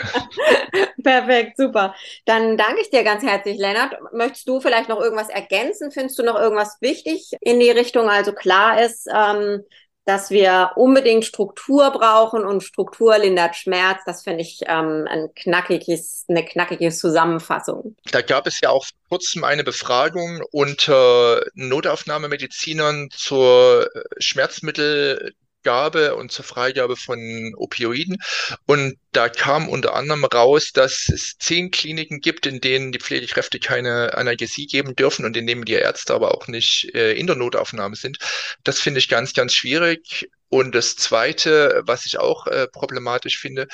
Perfekt, 1.03 1.57
super. 1.57 1.93
Dann 2.25 2.57
danke 2.57 2.81
ich 2.81 2.89
dir 2.89 3.03
ganz 3.03 3.21
herzlich, 3.21 3.57
Lennart. 3.57 3.97
Möchtest 4.13 4.47
du 4.47 4.61
vielleicht 4.61 4.87
noch 4.87 4.99
irgendwas 4.99 5.29
ergänzen? 5.29 5.91
Findest 5.91 6.17
du 6.19 6.23
noch 6.23 6.39
irgendwas 6.39 6.77
wichtig 6.79 7.33
in 7.41 7.59
die 7.59 7.69
Richtung? 7.69 8.09
Also 8.09 8.31
klar 8.31 8.81
ist, 8.81 9.07
ähm, 9.13 9.63
dass 10.05 10.31
wir 10.31 10.71
unbedingt 10.75 11.25
Struktur 11.25 11.91
brauchen 11.91 12.45
und 12.45 12.63
Struktur 12.63 13.17
lindert 13.17 13.57
Schmerz. 13.57 13.99
Das 14.05 14.23
finde 14.23 14.41
ich 14.41 14.61
ähm, 14.65 15.05
ein 15.09 15.29
knackiges, 15.35 16.25
eine 16.29 16.45
knackige 16.45 16.89
Zusammenfassung. 16.89 17.97
Da 18.11 18.21
gab 18.21 18.47
es 18.47 18.61
ja 18.61 18.69
auch 18.69 18.85
vor 18.85 19.17
kurzem 19.17 19.43
eine 19.43 19.65
Befragung 19.65 20.41
unter 20.51 21.43
Notaufnahmemedizinern 21.55 23.09
zur 23.11 23.89
Schmerzmittel 24.17 25.33
Gabe 25.63 26.15
und 26.15 26.31
zur 26.31 26.45
Freigabe 26.45 26.95
von 26.95 27.53
Opioiden. 27.57 28.17
Und 28.65 28.95
da 29.11 29.29
kam 29.29 29.69
unter 29.69 29.95
anderem 29.95 30.25
raus, 30.25 30.71
dass 30.73 31.09
es 31.09 31.35
zehn 31.39 31.71
Kliniken 31.71 32.19
gibt, 32.19 32.45
in 32.45 32.61
denen 32.61 32.91
die 32.91 32.99
Pflegekräfte 32.99 33.59
keine 33.59 34.13
Analgesie 34.15 34.67
geben 34.67 34.95
dürfen 34.95 35.25
und 35.25 35.35
in 35.35 35.47
denen 35.47 35.65
die 35.65 35.73
Ärzte 35.73 36.13
aber 36.13 36.33
auch 36.33 36.47
nicht 36.47 36.93
äh, 36.95 37.13
in 37.13 37.27
der 37.27 37.35
Notaufnahme 37.35 37.95
sind. 37.95 38.17
Das 38.63 38.79
finde 38.79 38.99
ich 38.99 39.09
ganz, 39.09 39.33
ganz 39.33 39.53
schwierig. 39.53 40.29
Und 40.49 40.73
das 40.73 40.95
Zweite, 40.95 41.81
was 41.85 42.05
ich 42.05 42.19
auch 42.19 42.47
äh, 42.47 42.67
problematisch 42.67 43.37
finde, 43.37 43.67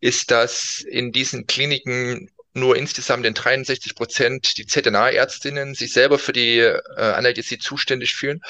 ist, 0.00 0.30
dass 0.30 0.80
in 0.80 1.12
diesen 1.12 1.46
Kliniken 1.46 2.30
nur 2.52 2.76
insgesamt 2.76 3.26
in 3.26 3.34
63 3.34 3.94
Prozent 3.94 4.56
die 4.56 4.66
ZNA-Ärztinnen 4.66 5.74
sich 5.74 5.92
selber 5.92 6.18
für 6.18 6.32
die 6.32 6.58
äh, 6.58 6.80
Analgesie 6.96 7.58
zuständig 7.58 8.14
fühlen 8.14 8.40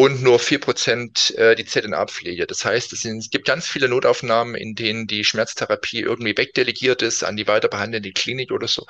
und 0.00 0.22
nur 0.22 0.38
vier 0.38 0.58
Prozent 0.58 1.34
äh, 1.36 1.54
die 1.54 1.66
ZNA-Pflege. 1.66 2.46
Das 2.46 2.64
heißt, 2.64 2.94
es, 2.94 3.30
gibt 3.30 3.46
ganz 3.46 3.68
viele 3.68 3.86
Notaufnahmen, 3.86 4.54
in 4.54 4.74
denen 4.74 5.06
die 5.06 5.24
Schmerztherapie 5.24 6.00
irgendwie 6.00 6.34
wegdelegiert 6.38 7.02
ist 7.02 7.22
an 7.22 7.36
die 7.36 7.46
weiterbehandelnde 7.46 8.10
Klinik 8.12 8.50
oder 8.50 8.66
so. 8.66 8.86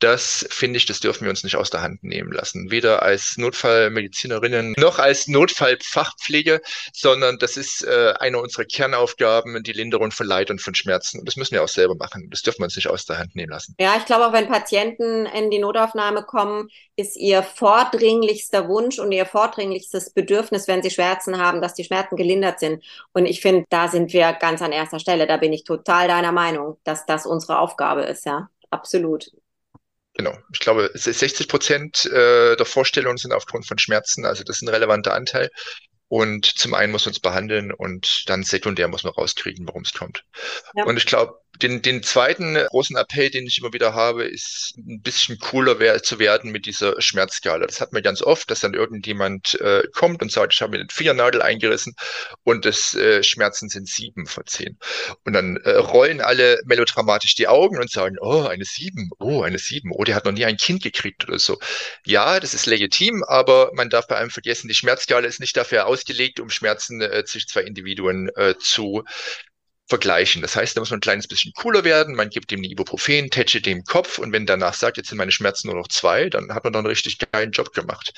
Das 0.00 0.46
finde 0.50 0.76
ich, 0.76 0.84
das 0.84 1.00
dürfen 1.00 1.24
wir 1.24 1.30
uns 1.30 1.44
nicht 1.44 1.56
aus 1.56 1.70
der 1.70 1.80
Hand 1.80 2.04
nehmen 2.04 2.30
lassen. 2.30 2.70
Weder 2.70 3.02
als 3.02 3.38
Notfallmedizinerinnen 3.38 4.74
noch 4.76 4.98
als 4.98 5.28
Notfallfachpflege, 5.28 6.60
sondern 6.92 7.38
das 7.38 7.56
ist 7.56 7.82
äh, 7.84 8.12
eine 8.18 8.38
unserer 8.38 8.66
Kernaufgaben, 8.66 9.62
die 9.62 9.72
Linderung 9.72 10.10
von 10.10 10.26
Leid 10.26 10.50
und 10.50 10.60
von 10.60 10.74
Schmerzen. 10.74 11.20
Und 11.20 11.26
das 11.26 11.36
müssen 11.36 11.52
wir 11.52 11.64
auch 11.64 11.68
selber 11.68 11.94
machen. 11.94 12.28
Das 12.30 12.42
dürfen 12.42 12.60
wir 12.60 12.64
uns 12.64 12.76
nicht 12.76 12.88
aus 12.88 13.06
der 13.06 13.16
Hand 13.16 13.34
nehmen 13.34 13.50
lassen. 13.50 13.76
Ja, 13.80 13.94
ich 13.96 14.04
glaube 14.04 14.26
auch, 14.26 14.34
wenn 14.34 14.46
Patienten 14.46 15.24
in 15.24 15.50
die 15.50 15.58
Notaufnahme 15.58 16.22
kommen, 16.22 16.68
ist 16.96 17.16
ihr 17.16 17.42
vordringlichster 17.42 18.68
Wunsch 18.68 18.98
und 18.98 19.10
ihr 19.10 19.24
vordringlichstes 19.24 20.10
Bedürfnis, 20.12 20.49
wenn 20.50 20.82
sie 20.82 20.90
Schmerzen 20.90 21.38
haben, 21.38 21.60
dass 21.60 21.74
die 21.74 21.84
Schmerzen 21.84 22.16
gelindert 22.16 22.60
sind. 22.60 22.84
Und 23.12 23.26
ich 23.26 23.40
finde, 23.40 23.64
da 23.70 23.88
sind 23.88 24.12
wir 24.12 24.32
ganz 24.32 24.62
an 24.62 24.72
erster 24.72 24.98
Stelle. 24.98 25.26
Da 25.26 25.36
bin 25.36 25.52
ich 25.52 25.64
total 25.64 26.08
deiner 26.08 26.32
Meinung, 26.32 26.78
dass 26.84 27.06
das 27.06 27.26
unsere 27.26 27.58
Aufgabe 27.58 28.02
ist, 28.02 28.26
ja. 28.26 28.48
Absolut. 28.70 29.30
Genau. 30.14 30.36
Ich 30.52 30.60
glaube, 30.60 30.90
60 30.92 31.48
Prozent 31.48 32.06
äh, 32.06 32.56
der 32.56 32.66
Vorstellungen 32.66 33.16
sind 33.16 33.32
aufgrund 33.32 33.66
von 33.66 33.78
Schmerzen. 33.78 34.24
Also 34.24 34.44
das 34.44 34.56
ist 34.56 34.62
ein 34.62 34.68
relevanter 34.68 35.14
Anteil. 35.14 35.50
Und 36.08 36.44
zum 36.44 36.74
einen 36.74 36.90
muss 36.90 37.06
man 37.06 37.12
es 37.12 37.20
behandeln 37.20 37.72
und 37.72 38.24
dann 38.26 38.42
sekundär 38.42 38.88
muss 38.88 39.04
man 39.04 39.12
rauskriegen, 39.12 39.66
warum 39.68 39.82
es 39.82 39.92
kommt. 39.92 40.24
Ja. 40.74 40.84
Und 40.84 40.96
ich 40.96 41.06
glaube, 41.06 41.40
den, 41.62 41.82
den 41.82 42.02
zweiten 42.02 42.54
großen 42.54 42.96
Appell, 42.96 43.30
den 43.30 43.46
ich 43.46 43.58
immer 43.58 43.72
wieder 43.72 43.94
habe, 43.94 44.24
ist 44.24 44.74
ein 44.78 45.00
bisschen 45.02 45.38
cooler 45.38 45.78
wer 45.78 46.02
zu 46.02 46.18
werden 46.18 46.50
mit 46.50 46.66
dieser 46.66 47.00
Schmerzskala. 47.00 47.66
Das 47.66 47.80
hat 47.80 47.92
man 47.92 48.02
ganz 48.02 48.22
oft, 48.22 48.50
dass 48.50 48.60
dann 48.60 48.74
irgendjemand 48.74 49.60
äh, 49.60 49.82
kommt 49.92 50.22
und 50.22 50.32
sagt, 50.32 50.54
ich 50.54 50.62
habe 50.62 50.72
mir 50.72 50.78
den 50.78 50.88
Fingernagel 50.88 51.42
eingerissen 51.42 51.94
und 52.44 52.64
das 52.64 52.94
äh, 52.94 53.22
Schmerzen 53.22 53.68
sind 53.68 53.88
sieben 53.88 54.26
von 54.26 54.44
zehn. 54.46 54.78
Und 55.24 55.32
dann 55.34 55.56
äh, 55.58 55.72
rollen 55.72 56.20
alle 56.20 56.60
melodramatisch 56.64 57.34
die 57.34 57.48
Augen 57.48 57.78
und 57.78 57.90
sagen, 57.90 58.16
oh, 58.20 58.44
eine 58.44 58.64
sieben, 58.64 59.10
oh, 59.18 59.42
eine 59.42 59.58
sieben, 59.58 59.90
oh, 59.92 60.04
der 60.04 60.14
hat 60.14 60.24
noch 60.24 60.32
nie 60.32 60.44
ein 60.44 60.56
Kind 60.56 60.82
gekriegt 60.82 61.28
oder 61.28 61.38
so. 61.38 61.58
Ja, 62.04 62.40
das 62.40 62.54
ist 62.54 62.66
legitim, 62.66 63.22
aber 63.26 63.70
man 63.74 63.90
darf 63.90 64.06
bei 64.06 64.16
einem 64.16 64.30
vergessen, 64.30 64.68
die 64.68 64.74
Schmerzskala 64.74 65.26
ist 65.26 65.40
nicht 65.40 65.56
dafür 65.56 65.86
ausgelegt, 65.86 66.40
um 66.40 66.48
Schmerzen 66.48 67.00
äh, 67.02 67.24
zwischen 67.24 67.48
zwei 67.48 67.62
Individuen 67.62 68.30
äh, 68.36 68.54
zu 68.58 69.04
vergleichen. 69.90 70.40
Das 70.40 70.56
heißt, 70.56 70.76
da 70.76 70.80
muss 70.80 70.90
man 70.90 70.98
ein 70.98 71.02
kleines 71.02 71.28
bisschen 71.28 71.52
cooler 71.54 71.84
werden. 71.84 72.14
Man 72.14 72.30
gibt 72.30 72.50
ihm 72.52 72.60
eine 72.60 72.68
Ibuprofen, 72.68 73.28
tätscht 73.30 73.66
dem 73.66 73.84
Kopf 73.84 74.18
und 74.18 74.32
wenn 74.32 74.46
danach 74.46 74.74
sagt, 74.74 74.96
jetzt 74.96 75.10
sind 75.10 75.18
meine 75.18 75.32
Schmerzen 75.32 75.68
nur 75.68 75.76
noch 75.76 75.88
zwei, 75.88 76.30
dann 76.30 76.54
hat 76.54 76.64
man 76.64 76.72
doch 76.72 76.78
einen 76.78 76.86
richtig 76.86 77.18
geilen 77.30 77.50
Job 77.50 77.74
gemacht. 77.74 78.14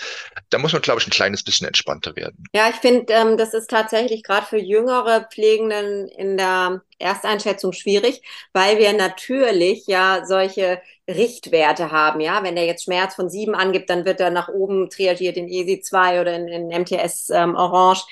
Da 0.51 0.59
muss 0.59 0.73
man, 0.73 0.83
glaube 0.83 1.01
ich, 1.01 1.07
ein 1.07 1.11
kleines 1.11 1.43
bisschen 1.43 1.67
entspannter 1.67 2.15
werden. 2.15 2.45
Ja, 2.55 2.69
ich 2.69 2.77
finde, 2.77 3.13
ähm, 3.13 3.37
das 3.37 3.55
ist 3.55 3.71
tatsächlich 3.71 4.23
gerade 4.23 4.47
für 4.47 4.59
jüngere 4.59 5.27
Pflegenden 5.33 6.09
in 6.09 6.37
der 6.37 6.83
Ersteinschätzung 6.99 7.73
schwierig, 7.73 8.23
weil 8.53 8.79
wir 8.79 8.93
natürlich 8.93 9.87
ja 9.87 10.25
solche 10.25 10.81
Richtwerte 11.09 11.91
haben. 11.91 12.21
Ja, 12.21 12.45
wenn 12.45 12.55
der 12.55 12.65
jetzt 12.65 12.85
Schmerz 12.85 13.15
von 13.15 13.29
sieben 13.29 13.55
angibt, 13.55 13.91
dann 13.91 14.05
wird 14.05 14.21
er 14.21 14.31
nach 14.31 14.49
oben 14.49 14.89
triagiert 14.89 15.37
in 15.37 15.49
ESI 15.49 15.81
2 15.81 16.21
oder 16.21 16.35
in, 16.35 16.49
in 16.49 16.83
MTS 16.83 17.31
ähm, 17.31 17.57
Orange 17.57 18.05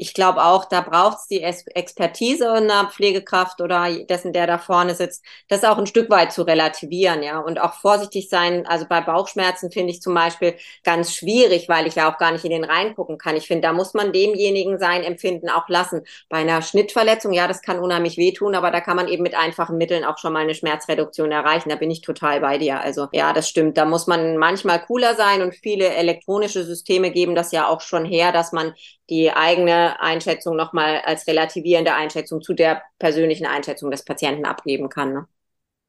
ich 0.00 0.14
glaube 0.14 0.44
auch, 0.44 0.64
da 0.64 0.80
braucht 0.80 1.18
es 1.18 1.26
die 1.26 1.42
Expertise 1.42 2.52
einer 2.52 2.88
Pflegekraft 2.88 3.60
oder 3.60 3.90
dessen, 4.04 4.32
der 4.32 4.46
da 4.46 4.56
vorne 4.56 4.94
sitzt, 4.94 5.24
das 5.48 5.64
auch 5.64 5.76
ein 5.76 5.88
Stück 5.88 6.08
weit 6.08 6.32
zu 6.32 6.42
relativieren, 6.42 7.24
ja. 7.24 7.40
Und 7.40 7.60
auch 7.60 7.74
vorsichtig 7.74 8.28
sein. 8.28 8.64
Also 8.64 8.86
bei 8.88 9.00
Bauchschmerzen 9.00 9.72
finde 9.72 9.90
ich 9.90 10.00
zum 10.00 10.14
Beispiel 10.14 10.54
ganz 10.84 11.12
schwierig, 11.12 11.68
weil 11.68 11.88
ich 11.88 11.96
ja 11.96 12.12
auch 12.12 12.16
gar 12.18 12.30
nicht 12.30 12.44
in 12.44 12.52
den 12.52 12.62
reingucken 12.62 13.18
kann. 13.18 13.34
Ich 13.34 13.48
finde, 13.48 13.66
da 13.66 13.72
muss 13.72 13.92
man 13.92 14.12
demjenigen 14.12 14.78
sein 14.78 15.02
Empfinden 15.02 15.50
auch 15.50 15.68
lassen. 15.68 16.02
Bei 16.28 16.38
einer 16.38 16.62
Schnittverletzung, 16.62 17.32
ja, 17.32 17.48
das 17.48 17.60
kann 17.60 17.80
unheimlich 17.80 18.16
wehtun, 18.16 18.54
aber 18.54 18.70
da 18.70 18.80
kann 18.80 18.96
man 18.96 19.08
eben 19.08 19.24
mit 19.24 19.34
einfachen 19.34 19.78
Mitteln 19.78 20.04
auch 20.04 20.18
schon 20.18 20.32
mal 20.32 20.44
eine 20.44 20.54
Schmerzreduktion 20.54 21.32
erreichen. 21.32 21.70
Da 21.70 21.76
bin 21.76 21.90
ich 21.90 22.02
total 22.02 22.40
bei 22.40 22.56
dir. 22.58 22.80
Also 22.80 23.08
ja, 23.10 23.32
das 23.32 23.48
stimmt. 23.48 23.76
Da 23.76 23.84
muss 23.84 24.06
man 24.06 24.36
manchmal 24.36 24.80
cooler 24.80 25.16
sein 25.16 25.42
und 25.42 25.56
viele 25.56 25.88
elektronische 25.88 26.62
Systeme 26.62 27.10
geben 27.10 27.34
das 27.34 27.50
ja 27.50 27.66
auch 27.66 27.80
schon 27.80 28.04
her, 28.04 28.30
dass 28.30 28.52
man 28.52 28.74
die 29.10 29.30
eigene 29.30 30.00
Einschätzung 30.00 30.56
nochmal 30.56 31.00
als 31.04 31.26
relativierende 31.26 31.94
Einschätzung 31.94 32.42
zu 32.42 32.54
der 32.54 32.82
persönlichen 32.98 33.46
Einschätzung 33.46 33.90
des 33.90 34.04
Patienten 34.04 34.44
abgeben 34.44 34.88
kann. 34.88 35.12
Ne? 35.12 35.26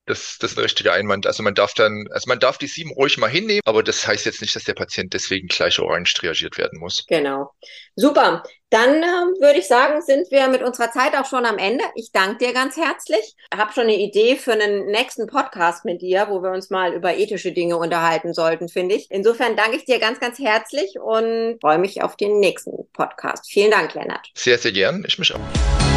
Das, 0.10 0.40
das 0.40 0.54
ist 0.54 0.58
ein 0.58 0.64
richtiger 0.64 0.94
Einwand. 0.94 1.28
Also 1.28 1.44
man 1.44 1.54
darf 1.54 1.76
dann, 1.76 2.08
also 2.12 2.28
man 2.28 2.40
darf 2.40 2.58
die 2.58 2.66
sieben 2.66 2.92
ruhig 2.92 3.20
mal 3.20 3.30
hinnehmen, 3.30 3.62
aber 3.66 3.84
das 3.84 4.08
heißt 4.08 4.26
jetzt 4.26 4.42
nicht, 4.42 4.56
dass 4.56 4.64
der 4.64 4.74
Patient 4.74 5.14
deswegen 5.14 5.48
gleich 5.48 5.80
orange 5.80 6.16
triagiert 6.16 6.58
werden 6.58 6.80
muss. 6.80 7.06
Genau. 7.08 7.52
Super. 7.96 8.42
Dann 8.72 9.04
äh, 9.04 9.06
würde 9.40 9.60
ich 9.60 9.68
sagen, 9.68 10.02
sind 10.02 10.32
wir 10.32 10.48
mit 10.48 10.64
unserer 10.64 10.90
Zeit 10.92 11.16
auch 11.16 11.26
schon 11.26 11.46
am 11.46 11.60
Ende. 11.60 11.84
Ich 11.94 12.12
danke 12.12 12.44
dir 12.44 12.54
ganz 12.54 12.76
herzlich. 12.76 13.36
Ich 13.54 13.60
habe 13.60 13.72
schon 13.72 13.84
eine 13.84 13.98
Idee 13.98 14.36
für 14.36 14.54
einen 14.54 14.88
nächsten 14.88 15.28
Podcast 15.28 15.86
mit 15.86 16.02
dir, 16.02 16.26
wo 16.30 16.42
wir 16.42 16.52
uns 16.52 16.72
mal 16.72 16.94
über 16.94 17.16
ethische 17.16 17.52
Dinge 17.52 17.78
unterhalten 17.78 18.34
sollten, 18.34 18.68
finde 18.68 18.96
ich. 18.96 19.12
Insofern 19.12 19.56
danke 19.56 19.78
ich 19.78 19.86
dir 19.86 20.00
ganz, 20.00 20.20
ganz 20.20 20.40
herzlich 20.40 20.96
und 21.00 21.60
freue 21.62 21.78
mich 21.78 22.02
auf 22.02 22.16
den 22.16 22.40
nächsten 22.40 22.72
Podcast. 22.94 23.48
Vielen 23.52 23.70
Dank, 23.70 23.94
Lennart. 23.94 24.28
Sehr, 24.34 24.58
sehr 24.58 24.72
gern. 24.72 25.04
Ich 25.08 25.20
mich 25.20 25.36
auch. 25.36 25.89